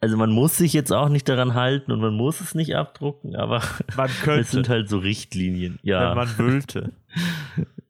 [0.00, 3.36] also man muss sich jetzt auch nicht daran halten und man muss es nicht abdrucken,
[3.36, 3.62] aber
[3.96, 5.78] Man es könnte, sind halt so Richtlinien.
[5.82, 6.10] Ja.
[6.10, 6.92] wenn man wollte.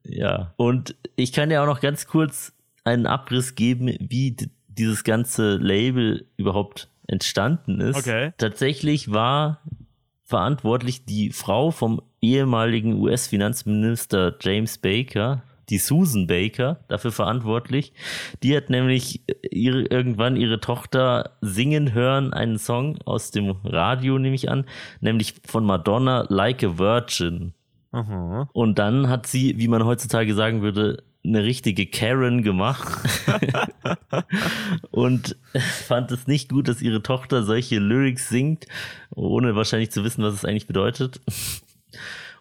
[0.09, 2.53] Ja, und ich kann dir auch noch ganz kurz
[2.87, 4.37] einen Abriss geben, wie
[4.69, 7.97] dieses ganze Label überhaupt entstanden ist.
[7.97, 8.33] Okay.
[8.39, 9.61] Tatsächlich war
[10.25, 17.93] verantwortlich die Frau vom ehemaligen US-Finanzminister James Baker, die Susan Baker, dafür verantwortlich.
[18.43, 24.35] Die hat nämlich ihre, irgendwann ihre Tochter singen hören, einen Song aus dem Radio, nehme
[24.35, 24.65] ich an,
[25.01, 27.55] nämlich von Madonna, Like a Virgin.
[27.93, 28.49] Mhm.
[28.53, 32.87] Und dann hat sie, wie man heutzutage sagen würde, eine richtige Karen gemacht
[34.91, 35.37] und
[35.87, 38.67] fand es nicht gut, dass ihre Tochter solche Lyrics singt,
[39.15, 41.21] ohne wahrscheinlich zu wissen, was es eigentlich bedeutet.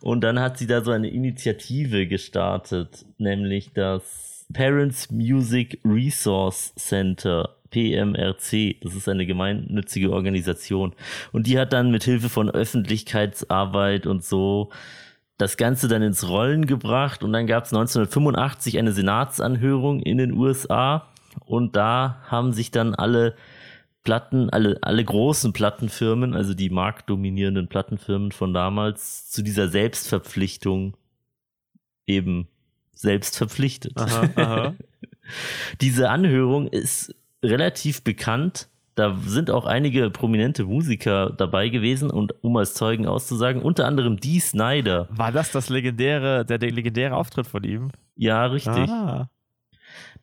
[0.02, 7.56] Und dann hat sie da so eine Initiative gestartet, nämlich das Parents Music Resource Center.
[7.72, 10.94] PMRC, das ist eine gemeinnützige Organisation.
[11.34, 14.70] Und die hat dann mit Hilfe von Öffentlichkeitsarbeit und so
[15.38, 20.32] das Ganze dann ins Rollen gebracht und dann gab es 1985 eine Senatsanhörung in den
[20.32, 21.10] USA
[21.46, 23.36] und da haben sich dann alle
[24.04, 30.96] Platten, alle, alle großen Plattenfirmen, also die marktdominierenden Plattenfirmen von damals, zu dieser Selbstverpflichtung
[32.06, 32.48] eben
[32.94, 33.98] selbst verpflichtet.
[33.98, 34.76] Aha, aha.
[35.82, 38.70] Diese Anhörung ist relativ bekannt.
[38.96, 44.18] Da sind auch einige prominente Musiker dabei gewesen und um als Zeugen auszusagen, unter anderem
[44.18, 45.08] Dee Snyder.
[45.12, 47.92] War das das legendäre, der, der legendäre Auftritt von ihm?
[48.16, 48.90] Ja, richtig.
[48.90, 49.30] Ah.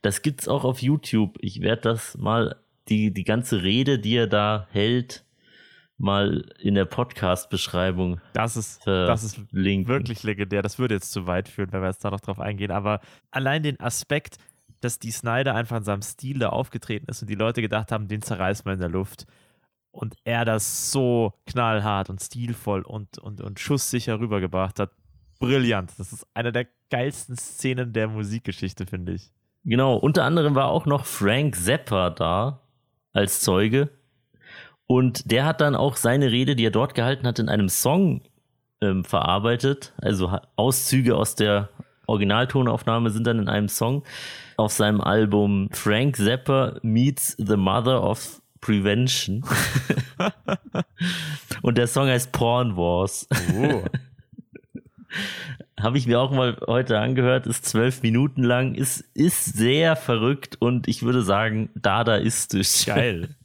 [0.00, 1.36] Das gibt's auch auf YouTube.
[1.40, 2.56] Ich werde das mal,
[2.88, 5.24] die, die ganze Rede, die er da hält,
[5.98, 9.88] mal in der Podcast-Beschreibung Das ist, das ist verlinken.
[9.88, 10.62] wirklich legendär.
[10.62, 12.70] Das würde jetzt zu weit führen, wenn wir jetzt da noch drauf eingehen.
[12.70, 13.00] Aber
[13.30, 14.38] allein den Aspekt,
[14.84, 18.08] dass die Snyder einfach in seinem Stil da aufgetreten ist und die Leute gedacht haben,
[18.08, 19.26] den zerreißt man in der Luft.
[19.90, 24.90] Und er das so knallhart und stilvoll und, und, und schusssicher rübergebracht hat.
[25.38, 25.92] Brillant.
[25.98, 29.30] Das ist eine der geilsten Szenen der Musikgeschichte, finde ich.
[29.64, 32.60] Genau, unter anderem war auch noch Frank Zappa da
[33.12, 33.90] als Zeuge.
[34.86, 38.22] Und der hat dann auch seine Rede, die er dort gehalten hat, in einem Song
[38.80, 39.92] ähm, verarbeitet.
[39.98, 41.68] Also Auszüge aus der
[42.06, 44.02] Originaltonaufnahme sind dann in einem Song
[44.56, 49.44] auf seinem Album Frank Zappa Meets the Mother of Prevention.
[51.62, 53.28] Und der Song heißt Porn Wars.
[53.54, 53.82] Oh.
[55.78, 60.56] Habe ich mir auch mal heute angehört, ist zwölf Minuten lang, ist, ist sehr verrückt
[60.60, 62.86] und ich würde sagen, dadaistisch.
[62.86, 63.30] Geil.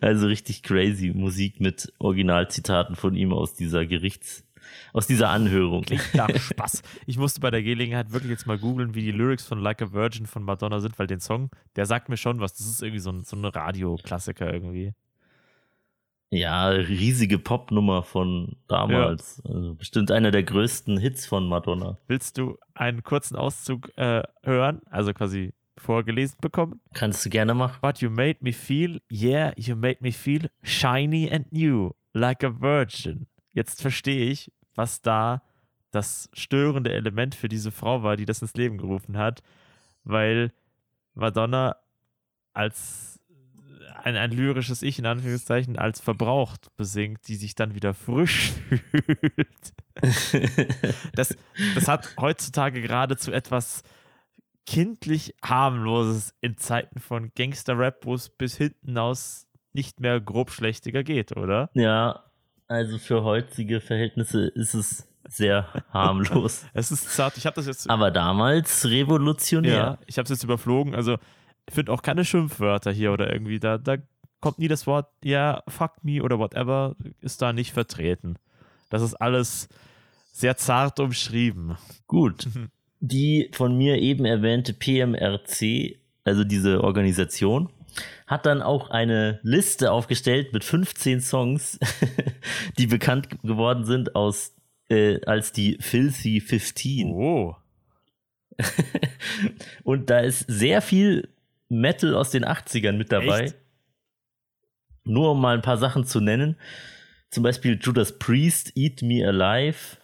[0.00, 4.46] Also richtig crazy Musik mit Originalzitaten von ihm aus dieser Gerichts,
[4.92, 5.82] aus dieser Anhörung.
[5.82, 6.82] Klingt nach Spaß.
[7.06, 9.92] Ich musste bei der Gelegenheit wirklich jetzt mal googeln, wie die Lyrics von Like a
[9.92, 12.54] Virgin von Madonna sind, weil den Song, der sagt mir schon was.
[12.54, 14.92] Das ist irgendwie so ein, so ein Radioklassiker irgendwie.
[16.30, 19.42] Ja, riesige Popnummer von damals.
[19.44, 21.98] Also bestimmt einer der größten Hits von Madonna.
[22.06, 24.80] Willst du einen kurzen Auszug äh, hören?
[24.90, 26.80] Also quasi vorgelesen bekommen?
[26.94, 27.78] Kannst du gerne machen.
[27.82, 32.50] But you made me feel, yeah, you made me feel shiny and new, like a
[32.60, 33.26] virgin.
[33.52, 35.42] Jetzt verstehe ich, was da
[35.90, 39.42] das störende Element für diese Frau war, die das ins Leben gerufen hat,
[40.04, 40.52] weil
[41.14, 41.76] Madonna
[42.54, 43.20] als
[44.02, 49.74] ein, ein lyrisches Ich in Anführungszeichen als verbraucht besingt, die sich dann wieder frisch fühlt.
[51.14, 51.36] Das,
[51.74, 53.82] das hat heutzutage geradezu etwas
[54.66, 61.36] kindlich harmloses in Zeiten von Gangster-Rap, wo es bis hinten aus nicht mehr grobschlächtiger geht,
[61.36, 61.70] oder?
[61.74, 62.24] Ja,
[62.72, 66.64] also für heutige Verhältnisse ist es sehr harmlos.
[66.74, 67.36] Es ist zart.
[67.36, 67.88] Ich habe das jetzt.
[67.88, 69.72] Aber damals revolutionär.
[69.72, 70.94] Ja, ich habe es jetzt überflogen.
[70.94, 71.18] Also,
[71.68, 73.60] ich finde auch keine Schimpfwörter hier oder irgendwie.
[73.60, 73.96] Da, da
[74.40, 78.36] kommt nie das Wort, ja, fuck me oder whatever, ist da nicht vertreten.
[78.90, 79.68] Das ist alles
[80.32, 81.76] sehr zart umschrieben.
[82.06, 82.48] Gut.
[83.00, 87.68] Die von mir eben erwähnte PMRC, also diese Organisation,
[88.26, 91.78] hat dann auch eine Liste aufgestellt mit 15 Songs,
[92.78, 94.54] die bekannt geworden sind aus
[94.88, 97.12] äh, als die Filthy 15.
[97.12, 97.56] Oh.
[99.84, 101.28] Und da ist sehr viel
[101.68, 103.44] Metal aus den 80ern mit dabei.
[103.44, 103.56] Echt?
[105.04, 106.56] Nur um mal ein paar Sachen zu nennen.
[107.30, 109.96] Zum Beispiel Judas Priest, Eat Me Alive,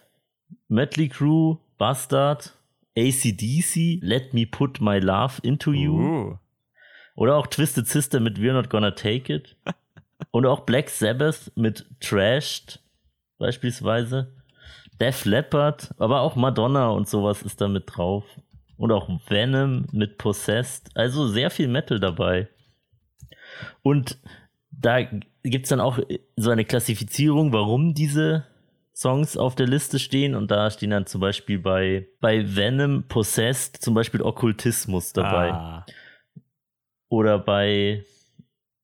[0.67, 2.57] Mötley Crew, Bastard,
[2.97, 5.93] ACDC, Let Me Put My Love Into You.
[5.93, 6.37] Uh.
[7.19, 9.57] Oder auch Twisted Sister mit We're Not Gonna Take It.
[10.31, 12.79] Und auch Black Sabbath mit Trashed
[13.37, 14.31] beispielsweise.
[15.01, 18.23] Def Leppard, aber auch Madonna und sowas ist da mit drauf.
[18.77, 20.91] Und auch Venom mit Possessed.
[20.95, 22.47] Also sehr viel Metal dabei.
[23.81, 24.17] Und
[24.71, 25.01] da
[25.43, 25.99] gibt es dann auch
[26.37, 28.45] so eine Klassifizierung, warum diese
[28.93, 30.35] Songs auf der Liste stehen.
[30.35, 35.51] Und da stehen dann zum Beispiel bei, bei Venom Possessed zum Beispiel Okkultismus dabei.
[35.51, 35.85] Ah.
[37.09, 38.03] Oder bei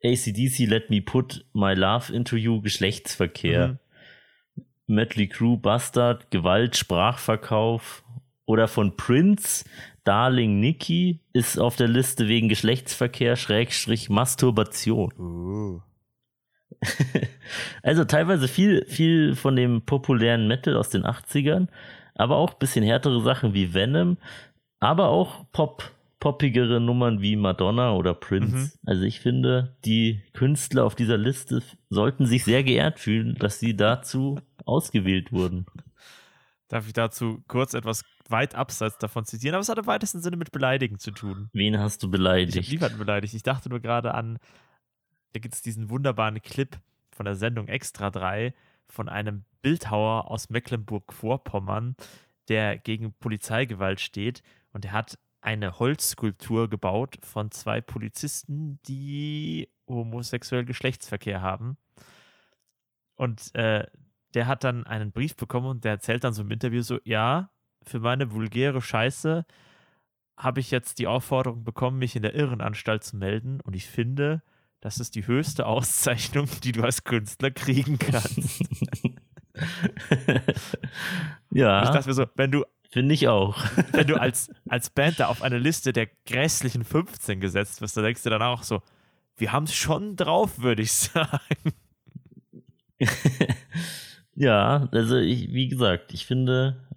[0.04, 3.68] ACDC Let Me Put My Love Into You Geschlechtsverkehr.
[3.68, 3.80] Mhm.
[4.88, 8.04] Mötley Crew Bastard Gewalt Sprachverkauf.
[8.46, 9.66] Oder von Prince
[10.04, 15.12] Darling Nikki ist auf der Liste wegen Geschlechtsverkehr Schrägstrich Masturbation.
[15.18, 15.82] Uh.
[17.84, 21.68] Also teilweise viel, viel von dem populären Metal aus den 80ern,
[22.16, 24.18] aber auch ein bisschen härtere Sachen wie Venom,
[24.80, 28.56] aber auch Pop, poppigere Nummern wie Madonna oder Prince.
[28.56, 28.72] Mhm.
[28.86, 33.76] Also ich finde, die Künstler auf dieser Liste sollten sich sehr geehrt fühlen, dass sie
[33.76, 35.66] dazu ausgewählt wurden.
[36.68, 39.54] Darf ich dazu kurz etwas weit abseits davon zitieren?
[39.56, 41.50] Aber es hat im weitesten Sinne mit Beleidigen zu tun.
[41.54, 42.72] Wen hast du Ich habe beleidigt?
[42.72, 43.34] niemanden beleidigt.
[43.34, 44.40] Ich dachte nur gerade an,
[45.34, 46.78] da gibt es diesen wunderbaren Clip
[47.12, 48.54] von der Sendung Extra 3
[48.88, 51.96] von einem Bildhauer aus Mecklenburg-Vorpommern,
[52.48, 54.42] der gegen Polizeigewalt steht
[54.72, 61.78] und er hat eine Holzskulptur gebaut von zwei Polizisten, die homosexuell Geschlechtsverkehr haben.
[63.16, 63.86] Und äh,
[64.34, 67.52] der hat dann einen Brief bekommen und der erzählt dann so im Interview so, ja,
[67.84, 69.46] für meine vulgäre Scheiße
[70.36, 73.62] habe ich jetzt die Aufforderung bekommen, mich in der Irrenanstalt zu melden.
[73.62, 74.42] Und ich finde,
[74.82, 78.40] das ist die höchste Auszeichnung, die du als Künstler kriegen kannst.
[81.52, 82.66] ja, Ich dachte mir so, wenn du,
[82.96, 83.62] finde ich auch.
[83.92, 88.06] wenn du als, als Band da auf eine Liste der grässlichen 15 gesetzt wirst, dann
[88.06, 88.82] denkst du dann auch so,
[89.36, 91.74] wir haben es schon drauf, würde ich sagen.
[94.36, 96.88] ja, also ich, wie gesagt, ich finde,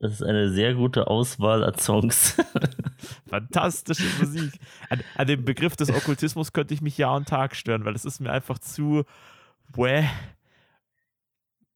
[0.00, 2.36] Das ist eine sehr gute Auswahl an Songs.
[3.26, 4.52] Fantastische Musik.
[4.90, 8.04] An, an dem Begriff des Okkultismus könnte ich mich Jahr und Tag stören, weil es
[8.04, 9.04] ist mir einfach zu.
[9.74, 10.04] Bäh.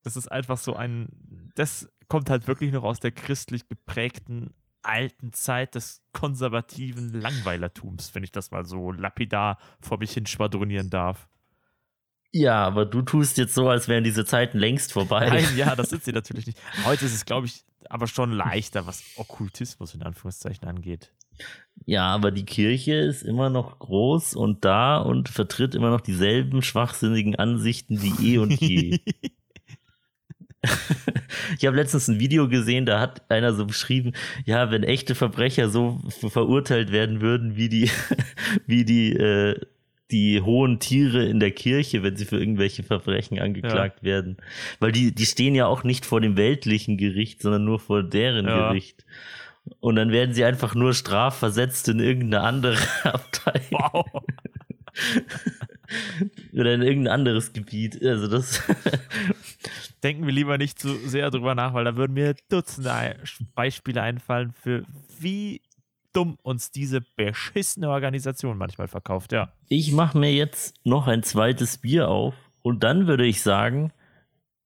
[0.02, 1.08] Das ist einfach so ein.
[1.54, 4.52] Das kommt halt wirklich noch aus der christlich geprägten
[4.82, 10.90] alten Zeit des konservativen Langweilertums, wenn ich das mal so lapidar vor mich hin schwadronieren
[10.90, 11.26] darf.
[12.30, 15.26] Ja, aber du tust jetzt so, als wären diese Zeiten längst vorbei.
[15.26, 16.58] Nein, ja, das sind sie natürlich nicht.
[16.84, 21.14] Heute ist es, glaube ich, aber schon leichter, was Okkultismus in Anführungszeichen angeht.
[21.86, 26.60] Ja, aber die Kirche ist immer noch groß und da und vertritt immer noch dieselben
[26.60, 29.00] schwachsinnigen Ansichten wie eh und je.
[31.58, 34.12] ich habe letztens ein Video gesehen, da hat einer so beschrieben,
[34.44, 37.90] ja, wenn echte Verbrecher so verurteilt werden würden wie die,
[38.66, 39.60] wie die, äh,
[40.10, 44.06] die hohen Tiere in der Kirche, wenn sie für irgendwelche Verbrechen angeklagt ja.
[44.06, 44.36] werden.
[44.78, 48.46] Weil die, die stehen ja auch nicht vor dem weltlichen Gericht, sondern nur vor deren
[48.46, 48.68] ja.
[48.68, 49.04] Gericht.
[49.80, 53.64] Und dann werden sie einfach nur strafversetzt in irgendeine andere Abteilung.
[53.70, 54.22] Wow.
[56.52, 58.02] Oder in irgendein anderes Gebiet.
[58.04, 58.62] Also das.
[60.02, 63.16] Denken wir lieber nicht zu sehr drüber nach, weil da würden mir Dutzende
[63.54, 64.84] Beispiele einfallen für
[65.20, 65.62] wie
[66.12, 69.52] dumm uns diese beschissene Organisation manchmal verkauft, ja.
[69.68, 73.92] Ich mache mir jetzt noch ein zweites Bier auf und dann würde ich sagen,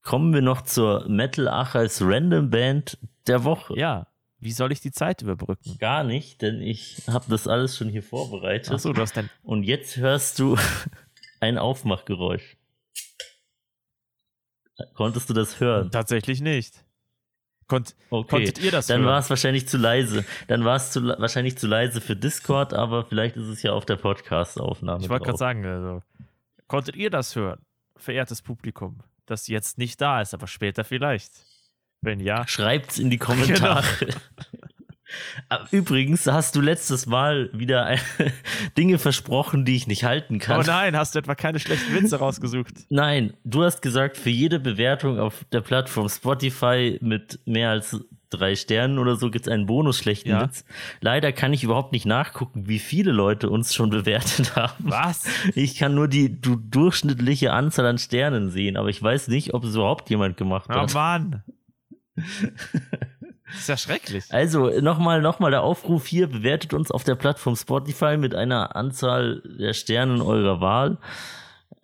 [0.02, 3.78] kommen wir noch zur Metal Achais Random Band der Woche.
[3.78, 4.06] Ja,
[4.38, 5.76] wie soll ich die Zeit überbrücken?
[5.78, 8.72] Gar nicht, denn ich habe das alles schon hier vorbereitet.
[8.72, 9.30] Achso, du hast dein.
[9.42, 10.56] Und jetzt hörst du
[11.40, 12.56] ein Aufmachgeräusch.
[14.94, 15.90] Konntest du das hören?
[15.90, 16.84] Tatsächlich nicht.
[17.66, 18.28] Konnt, okay.
[18.28, 19.10] Konntet ihr das Dann hören?
[19.10, 20.24] war es wahrscheinlich zu leise.
[20.46, 23.96] Dann war es wahrscheinlich zu leise für Discord, aber vielleicht ist es ja auf der
[23.96, 25.02] Podcast-Aufnahme.
[25.02, 26.02] Ich wollte gerade sagen, also,
[26.68, 27.60] konntet ihr das hören,
[27.96, 31.32] verehrtes Publikum, das jetzt nicht da ist, aber später vielleicht?
[32.02, 33.84] Wenn ja, schreibt's in die Kommentare.
[33.98, 34.16] Genau.
[35.70, 37.96] Übrigens hast du letztes Mal wieder
[38.78, 40.60] Dinge versprochen, die ich nicht halten kann.
[40.60, 42.72] Oh nein, hast du etwa keine schlechten Witze rausgesucht?
[42.88, 47.96] Nein, du hast gesagt, für jede Bewertung auf der Plattform Spotify mit mehr als
[48.30, 50.42] drei Sternen oder so gibt es einen Bonus schlechten ja.
[50.42, 50.64] Witz.
[51.00, 54.84] Leider kann ich überhaupt nicht nachgucken, wie viele Leute uns schon bewertet haben.
[54.84, 55.26] Was?
[55.54, 59.64] Ich kann nur die du, durchschnittliche Anzahl an Sternen sehen, aber ich weiß nicht, ob
[59.64, 60.90] es überhaupt jemand gemacht hat.
[60.90, 61.42] Oh Mann.
[63.46, 64.24] Das ist ja schrecklich.
[64.30, 68.74] Also nochmal noch mal der Aufruf hier, bewertet uns auf der Plattform Spotify mit einer
[68.74, 70.98] Anzahl der Sternen eurer Wahl.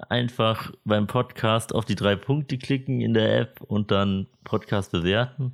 [0.08, 5.52] Einfach beim Podcast auf die drei Punkte klicken in der App und dann Podcast bewerten.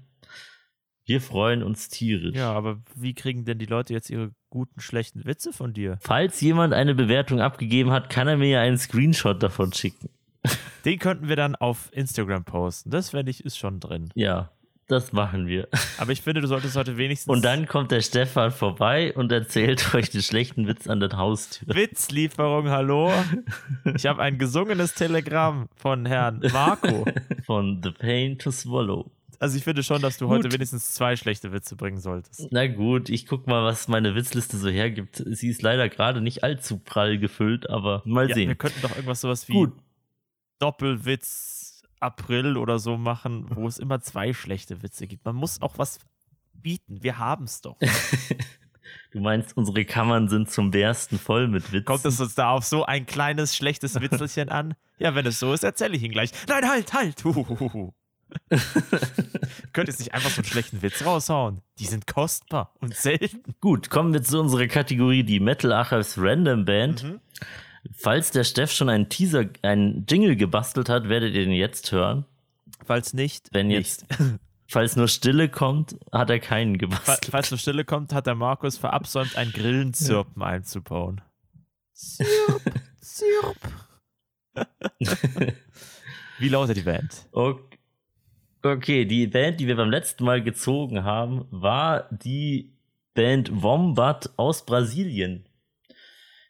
[1.05, 2.37] Wir freuen uns tierisch.
[2.37, 5.99] Ja, aber wie kriegen denn die Leute jetzt ihre guten, schlechten Witze von dir?
[6.01, 10.11] Falls jemand eine Bewertung abgegeben hat, kann er mir ja einen Screenshot davon schicken.
[10.85, 12.91] Den könnten wir dann auf Instagram posten.
[12.91, 14.11] Das, fände ich, ist schon drin.
[14.15, 14.51] Ja,
[14.89, 15.69] das machen wir.
[15.99, 17.31] Aber ich finde, du solltest heute wenigstens.
[17.33, 21.75] Und dann kommt der Stefan vorbei und erzählt euch den schlechten Witz an der Haustür.
[21.75, 23.13] Witzlieferung, hallo.
[23.95, 27.05] Ich habe ein gesungenes Telegramm von Herrn Marco.
[27.45, 29.11] Von The Pain to Swallow.
[29.39, 30.39] Also ich finde schon, dass du gut.
[30.39, 32.49] heute wenigstens zwei schlechte Witze bringen solltest.
[32.51, 35.23] Na gut, ich guck mal, was meine Witzliste so hergibt.
[35.27, 38.49] Sie ist leider gerade nicht allzu prall gefüllt, aber mal ja, sehen.
[38.49, 39.73] Wir könnten doch irgendwas sowas wie gut.
[40.59, 41.58] Doppelwitz
[42.01, 45.25] April oder so machen, wo es immer zwei schlechte Witze gibt.
[45.25, 45.99] Man muss auch was
[46.53, 47.03] bieten.
[47.03, 47.77] Wir haben es doch.
[49.11, 51.85] Du meinst, unsere Kammern sind zum Bersten voll mit Witzen?
[51.85, 54.75] Kommt es uns da auf so ein kleines, schlechtes Witzelchen an?
[54.99, 56.31] Ja, wenn es so ist, erzähle ich ihn gleich.
[56.47, 57.25] Nein, halt, halt!
[57.25, 57.93] Huhuhu.
[59.73, 61.63] Könnt ihr nicht einfach so einen schlechten Witz raushauen?
[61.79, 63.55] Die sind kostbar und selten.
[63.61, 67.05] Gut, kommen wir zu unserer Kategorie, die Metal Archives Random Band.
[67.05, 67.21] Mhm.
[67.93, 72.25] Falls der Steff schon einen Teaser, einen Jingle gebastelt hat, werdet ihr den jetzt hören.
[72.85, 74.07] Falls nicht, wenn jetzt,
[74.67, 77.31] falls nur Stille kommt, hat er keinen gebastelt.
[77.31, 80.49] Falls nur Stille kommt, hat der Markus verabsäumt, ein Grillenzirpen ja.
[80.49, 81.21] einzubauen.
[81.93, 82.63] Zirp,
[83.01, 83.57] Zirp.
[86.39, 87.27] Wie lautet die Band?
[87.33, 87.79] Okay.
[88.63, 92.73] okay, die Band, die wir beim letzten Mal gezogen haben, war die
[93.15, 95.48] Band Wombat aus Brasilien.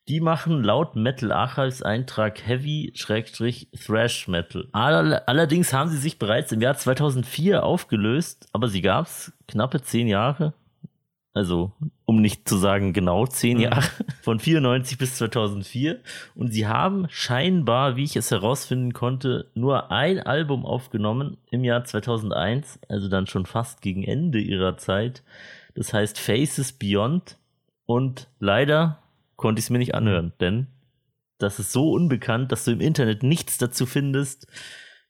[0.09, 4.66] Die machen laut Metal Archives Eintrag Heavy-Thrash Metal.
[4.72, 10.09] Allerdings haben sie sich bereits im Jahr 2004 aufgelöst, aber sie gab es knappe zehn
[10.09, 10.54] Jahre.
[11.34, 11.72] Also,
[12.06, 13.64] um nicht zu sagen genau zehn mhm.
[13.64, 13.88] Jahre,
[14.22, 16.00] von 94 bis 2004.
[16.34, 21.84] Und sie haben scheinbar, wie ich es herausfinden konnte, nur ein Album aufgenommen im Jahr
[21.84, 25.22] 2001, also dann schon fast gegen Ende ihrer Zeit.
[25.74, 27.36] Das heißt Faces Beyond.
[27.84, 28.98] Und leider
[29.39, 30.66] konnte ich es mir nicht anhören, denn
[31.39, 34.47] das ist so unbekannt, dass du im Internet nichts dazu findest.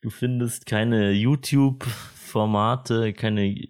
[0.03, 3.69] Du findest keine YouTube-Formate, keine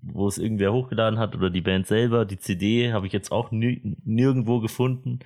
[0.00, 2.24] wo es irgendwer hochgeladen hat oder die Band selber.
[2.24, 5.18] Die CD habe ich jetzt auch nir nirgendwo gefunden.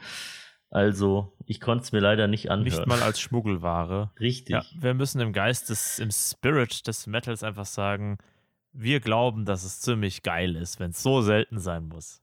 [0.71, 2.65] Also, ich konnte es mir leider nicht anhören.
[2.65, 4.11] Nicht mal als Schmuggelware.
[4.19, 4.55] Richtig.
[4.55, 8.17] Ja, wir müssen im Geist des, im Spirit des Metals einfach sagen,
[8.73, 12.22] wir glauben, dass es ziemlich geil ist, wenn es so selten sein muss.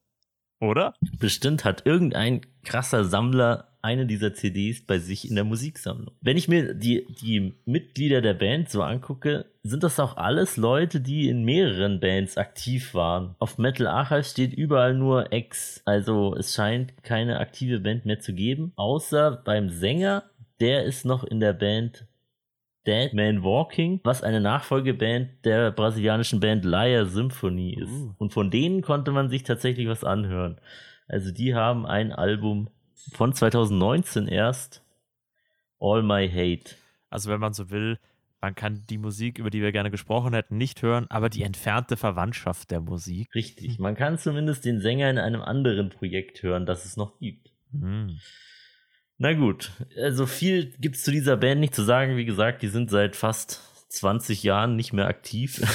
[0.60, 0.94] Oder?
[1.20, 6.14] Bestimmt hat irgendein krasser Sammler eine dieser CDs bei sich in der Musiksammlung.
[6.22, 11.00] Wenn ich mir die, die Mitglieder der Band so angucke, sind das auch alles Leute,
[11.00, 13.36] die in mehreren Bands aktiv waren.
[13.40, 15.82] Auf Metal Archive steht überall nur Ex.
[15.86, 18.74] Also es scheint keine aktive Band mehr zu geben.
[18.76, 20.24] Außer beim Sänger,
[20.60, 22.06] der ist noch in der Band
[22.90, 27.92] Dead Man Walking, was eine Nachfolgeband der brasilianischen Band Liar Symphony ist.
[27.92, 28.16] Uh.
[28.18, 30.60] Und von denen konnte man sich tatsächlich was anhören.
[31.08, 32.70] Also die haben ein Album
[33.14, 34.84] von 2019 erst,
[35.80, 36.76] All My Hate.
[37.12, 38.00] Also wenn man so will,
[38.42, 41.96] man kann die Musik, über die wir gerne gesprochen hätten, nicht hören, aber die entfernte
[41.96, 43.28] Verwandtschaft der Musik.
[43.36, 47.52] Richtig, man kann zumindest den Sänger in einem anderen Projekt hören, das es noch gibt.
[47.72, 48.18] Hm.
[49.22, 52.16] Na gut, also viel gibt's zu dieser Band nicht zu sagen.
[52.16, 55.62] Wie gesagt, die sind seit fast 20 Jahren nicht mehr aktiv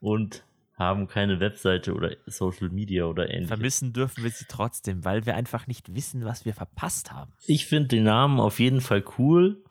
[0.00, 3.48] und haben keine Webseite oder Social Media oder ähnliches.
[3.48, 7.32] Vermissen dürfen wir sie trotzdem, weil wir einfach nicht wissen, was wir verpasst haben.
[7.46, 9.62] Ich finde den Namen auf jeden Fall cool.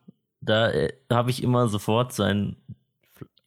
[0.42, 2.56] Da äh, habe ich immer sofort so ein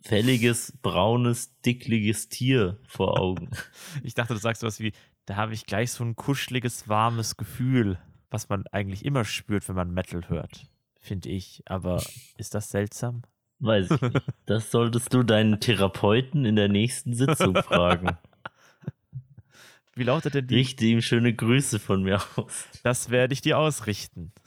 [0.01, 3.51] fälliges, braunes, dickliges Tier vor Augen.
[4.05, 4.93] Ich dachte, du sagst sowas wie,
[5.27, 7.99] da habe ich gleich so ein kuscheliges, warmes Gefühl,
[8.33, 10.67] was man eigentlich immer spürt, wenn man Metal hört.
[11.01, 11.63] Finde ich.
[11.67, 12.03] Aber
[12.39, 13.23] ist das seltsam?
[13.59, 14.23] Weiß ich nicht.
[14.47, 18.17] Das solltest du deinen Therapeuten in der nächsten Sitzung fragen.
[19.95, 20.55] Wie lautet denn die?
[20.57, 22.67] Richte ihm schöne Grüße von mir aus.
[22.83, 24.33] Das werde ich dir ausrichten.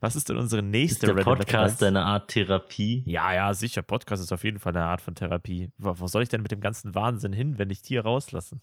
[0.00, 3.04] Was ist denn unsere Ist nächste der Random Metal Podcast eine Art Therapie?
[3.06, 3.82] Ja, ja, sicher.
[3.82, 5.70] Podcast ist auf jeden Fall eine Art von Therapie.
[5.78, 8.60] Wo, wo soll ich denn mit dem ganzen Wahnsinn hin, wenn ich die hier rauslassen?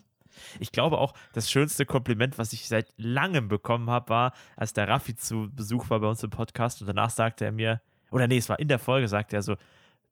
[0.59, 4.87] Ich glaube auch, das schönste Kompliment, was ich seit langem bekommen habe, war, als der
[4.87, 8.37] Raffi zu Besuch war bei uns im Podcast und danach sagte er mir, oder nee,
[8.37, 9.55] es war in der Folge, sagte er so,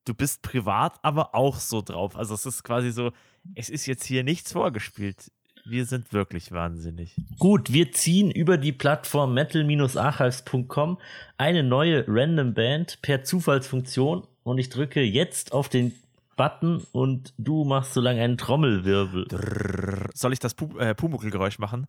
[0.06, 2.16] du bist privat, aber auch so drauf.
[2.16, 3.12] Also es ist quasi so,
[3.56, 5.32] es ist jetzt hier nichts vorgespielt.
[5.66, 7.16] Wir sind wirklich wahnsinnig.
[7.38, 10.98] Gut, wir ziehen über die Plattform metal-archives.com
[11.38, 15.94] eine neue Random Band per Zufallsfunktion und ich drücke jetzt auf den
[16.40, 20.08] Button und du machst so lange einen Trommelwirbel.
[20.14, 21.86] Soll ich das Pu äh, Pumuckl-Geräusch machen?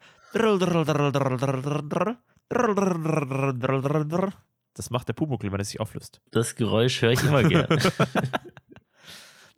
[4.75, 6.21] Das macht der Pumuckl, wenn er sich auflöst.
[6.33, 7.79] Das Geräusch höre ich immer gerne.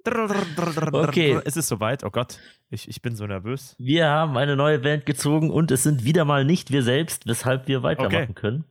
[0.05, 1.41] Okay.
[1.47, 2.05] Es ist soweit.
[2.05, 2.39] Oh Gott,
[2.69, 3.75] ich, ich bin so nervös.
[3.79, 7.67] Wir haben eine neue Band gezogen und es sind wieder mal nicht wir selbst, weshalb
[7.67, 8.33] wir weitermachen Okay.
[8.35, 8.65] können.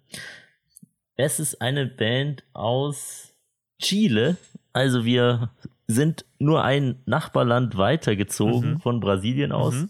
[1.16, 3.34] Es ist eine Band aus
[3.82, 4.38] Chile.
[4.72, 5.50] Also wir
[5.92, 8.80] sind nur ein Nachbarland weitergezogen Mhm.
[8.80, 9.74] von Brasilien aus.
[9.76, 9.90] Mhm.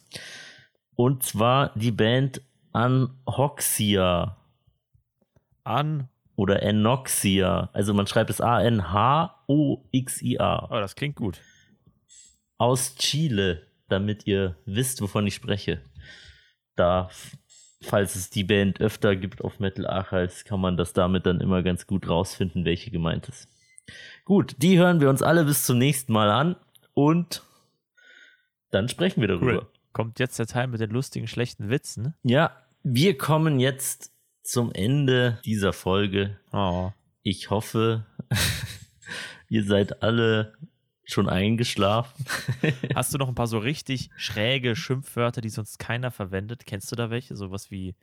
[0.95, 2.41] Und zwar die Band
[2.74, 4.38] Anhoxia
[5.64, 6.08] An.
[6.36, 7.70] oder Anoxia.
[7.74, 8.41] Also man schreibt es
[9.47, 10.66] A-N-H-O-X-I-A.
[10.70, 11.39] Oh, das klingt gut.
[12.58, 15.82] aus Chile, damit ihr wisst, wovon ich spreche.
[16.76, 17.10] Da,
[17.82, 21.64] falls es die Band öfter gibt auf Metal Archives, kann man das damit dann immer
[21.64, 23.47] ganz gut rausfinden, welche gemeint ist.
[24.26, 26.56] Gut, die hören wir uns alle bis zum nächsten Mal an
[26.94, 27.44] und
[28.72, 29.68] dann sprechen wir darüber.
[29.94, 32.16] Kommt jetzt der Teil mit den lustigen, schlechten Witzen?
[32.24, 34.12] Ja, wir kommen jetzt
[34.44, 36.39] zum Ende dieser Folge.
[36.52, 36.92] Oh.
[37.24, 38.06] Ich hoffe,
[39.50, 40.54] ihr seid alle
[41.04, 42.26] schon eingeschlafen.
[42.96, 46.66] Hast du noch ein paar so richtig schräge Schimpfwörter, die sonst keiner verwendet?
[46.66, 47.36] Kennst du da welche?
[47.36, 47.96] Sowas wie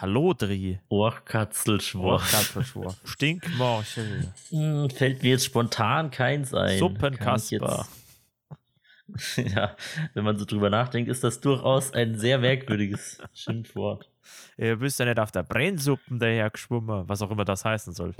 [0.00, 2.18] Hallodri, Ohrkatzelschwur.
[2.18, 6.78] Kartoffelschwur, Stinkmorchel, Hm, fällt mir jetzt spontan keins ein.
[6.78, 7.86] Suppenkasper.
[9.36, 9.74] ja,
[10.14, 14.08] wenn man so drüber nachdenkt, ist das durchaus ein sehr merkwürdiges Schimpfwort.
[14.56, 18.14] Ihr bist ja nicht auf der Brennsuppen daher geschwommen, was auch immer das heißen soll.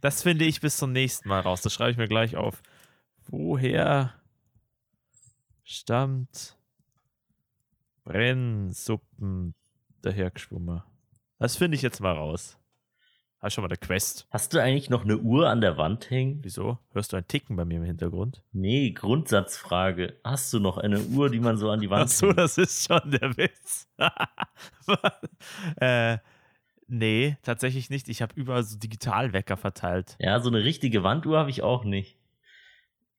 [0.00, 1.60] das finde ich bis zum nächsten Mal raus.
[1.60, 2.62] Das schreibe ich mir gleich auf.
[3.26, 4.14] Woher
[5.64, 6.56] stammt
[8.04, 9.54] Brennsuppen
[10.02, 10.82] daher geschwommen?
[11.38, 12.58] Das finde ich jetzt mal raus.
[13.40, 14.26] Hast schon mal eine Quest.
[14.30, 16.40] Hast du eigentlich noch eine Uhr an der Wand hängen?
[16.42, 16.78] Wieso?
[16.92, 18.42] Hörst du ein Ticken bei mir im Hintergrund?
[18.52, 20.20] Nee, Grundsatzfrage.
[20.22, 22.38] Hast du noch eine Uhr, die man so an die Wand Ach so, hängt?
[22.38, 23.88] das ist schon der Witz.
[25.80, 26.18] äh,
[26.86, 28.10] nee, tatsächlich nicht.
[28.10, 30.16] Ich habe überall so Digitalwecker verteilt.
[30.18, 32.18] Ja, so eine richtige Wanduhr habe ich auch nicht.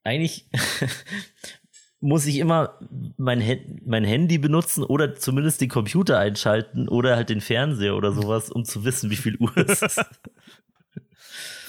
[0.04, 0.52] Eigentlich
[2.02, 2.80] muss ich immer
[3.18, 3.42] mein,
[3.86, 8.66] mein Handy benutzen oder zumindest den Computer einschalten oder halt den Fernseher oder sowas, um
[8.66, 10.04] zu wissen, wie viel Uhr es ist.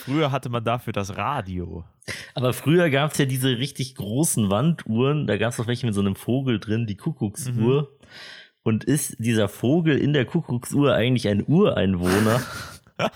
[0.05, 1.85] Früher hatte man dafür das Radio.
[2.35, 5.29] Aber früher gab es ja diese richtig großen Wanduhren.
[5.29, 7.83] Da gab es auch welche mit so einem Vogel drin, die Kuckucksuhr.
[7.83, 7.87] Mhm.
[8.65, 12.43] Und ist dieser Vogel in der Kuckucksuhr eigentlich ein Ureinwohner?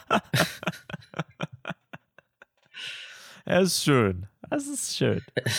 [3.48, 4.26] Er ist schön.
[4.50, 5.22] Das ist schön.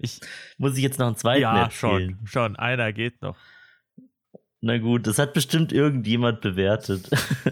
[0.00, 0.20] Ich,
[0.58, 2.16] Muss ich jetzt noch einen zweiten ja, erzählen?
[2.20, 2.56] schon, schon.
[2.56, 3.36] Einer geht noch.
[4.60, 7.10] Na gut, das hat bestimmt irgendjemand bewertet.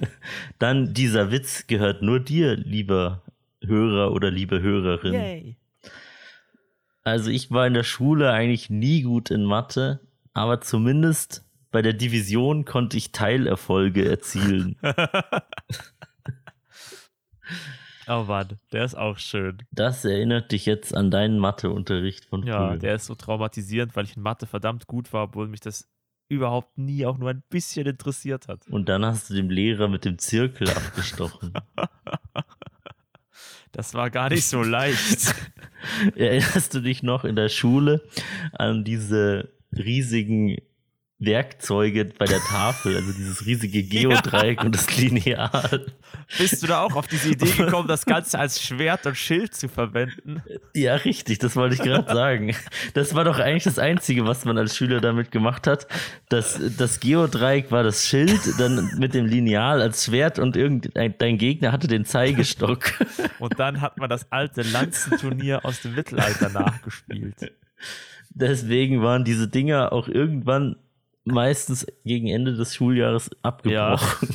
[0.61, 3.23] Dann dieser Witz gehört nur dir, lieber
[3.65, 5.15] Hörer oder liebe Hörerin.
[5.15, 5.57] Yay.
[7.03, 10.01] Also ich war in der Schule eigentlich nie gut in Mathe,
[10.35, 14.77] aber zumindest bei der Division konnte ich Teilerfolge erzielen.
[18.09, 19.59] Oh Mann, der ist auch schön.
[19.73, 22.79] Das erinnert dich jetzt an deinen Matheunterricht von Ja, früher.
[22.79, 25.89] der ist so traumatisierend, weil ich in Mathe verdammt gut war, obwohl mich das
[26.29, 28.67] überhaupt nie auch nur ein bisschen interessiert hat.
[28.69, 31.53] Und dann hast du dem Lehrer mit dem Zirkel abgestochen.
[33.73, 35.35] Das war gar nicht so leicht.
[36.17, 38.03] Erinnerst du dich noch in der Schule
[38.53, 40.57] an diese riesigen
[41.19, 45.87] Werkzeuge bei der Tafel, also dieses riesige Geodreieck und das Lineal?
[46.37, 49.69] Bist du da auch auf diese Idee gekommen, das Ganze als Schwert und Schild zu
[49.69, 50.43] verwenden?
[50.75, 52.55] Ja, richtig, das wollte ich gerade sagen.
[52.93, 55.87] Das war doch eigentlich das Einzige, was man als Schüler damit gemacht hat.
[56.29, 61.39] Das, das Geodreieck war das Schild, dann mit dem Lineal als Schwert und irgendein dein
[61.39, 62.93] Gegner hatte den Zeigestock.
[63.39, 67.53] Und dann hat man das alte Lanzenturnier aus dem Mittelalter nachgespielt.
[68.31, 70.77] Deswegen waren diese Dinger auch irgendwann
[71.27, 74.29] meistens gegen Ende des Schuljahres abgebrochen.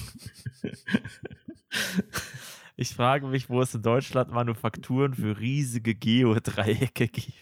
[2.78, 7.38] Ich frage mich, wo es in Deutschland Manufakturen für riesige Geodreiecke gibt.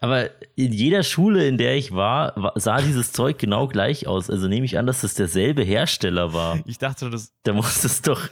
[0.00, 4.30] Aber in jeder Schule, in der ich war, wa- sah dieses Zeug genau gleich aus.
[4.30, 6.58] Also nehme ich an, dass das derselbe Hersteller war.
[6.66, 8.26] Ich dachte, das, Da muss es doch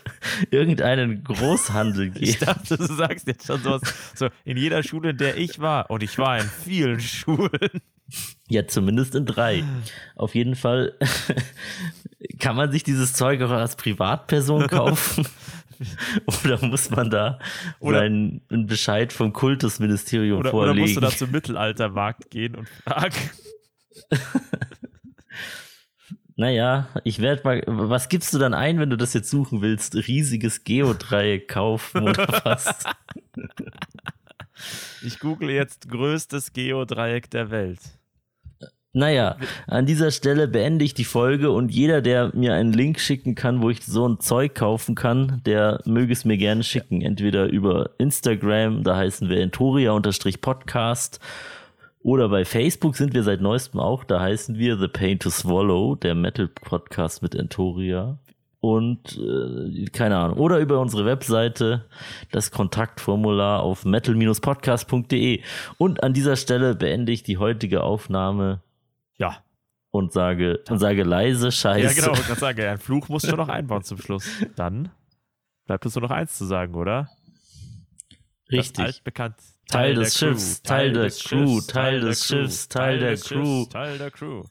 [0.51, 2.47] irgendeinen Großhandel ich geben.
[2.47, 3.83] dachte, du sagst jetzt schon sowas.
[4.15, 7.51] So, in jeder Schule, in der ich war, und ich war in vielen Schulen.
[8.49, 9.63] Ja, zumindest in drei.
[10.17, 10.95] Auf jeden Fall
[12.39, 15.27] kann man sich dieses Zeug auch als Privatperson kaufen.
[16.45, 17.39] Oder muss man da
[17.79, 20.81] Oder- seinen einen Bescheid vom Kultusministerium Oder, oder vorlegen?
[20.81, 23.15] musst du da zum Mittelaltermarkt gehen und fragen?
[26.37, 27.63] Naja, ich werde mal.
[27.67, 29.97] Was gibst du dann ein, wenn du das jetzt suchen willst?
[29.97, 32.85] Riesiges Geodreieck kaufen oder was?
[35.03, 37.81] Ich google jetzt größtes Geodreieck der Welt.
[38.95, 39.37] Naja,
[39.67, 43.61] an dieser Stelle beende ich die Folge und jeder, der mir einen Link schicken kann,
[43.61, 47.03] wo ich so ein Zeug kaufen kann, der möge es mir gerne schicken.
[47.03, 51.21] Entweder über Instagram, da heißen wir Entoria-Podcast
[52.01, 55.95] oder bei Facebook sind wir seit neuestem auch, da heißen wir The Pain to Swallow,
[55.95, 58.19] der Metal-Podcast mit Entoria.
[58.61, 60.39] Und äh, keine Ahnung.
[60.39, 61.85] Oder über unsere Webseite,
[62.33, 65.43] das Kontaktformular auf metal-podcast.de.
[65.77, 68.63] Und an dieser Stelle beende ich die heutige Aufnahme
[69.19, 69.43] Ja.
[69.91, 72.01] und sage und sage leise Ja, Scheiße.
[72.01, 74.29] genau, ich kann sagen, ein Fluch musst du noch einbauen zum Schluss.
[74.57, 74.91] Dann
[75.67, 77.09] bleibt uns nur noch eins zu sagen, oder?
[78.51, 78.85] Richtig.
[78.85, 79.37] altbekannt.
[79.69, 83.67] Teil der des Schiffs, Teil des Crew, Teil des Schiffs, Teil der Crew.
[83.67, 84.45] Teil der Crew.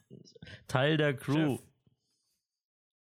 [0.68, 1.58] Teil der Crew.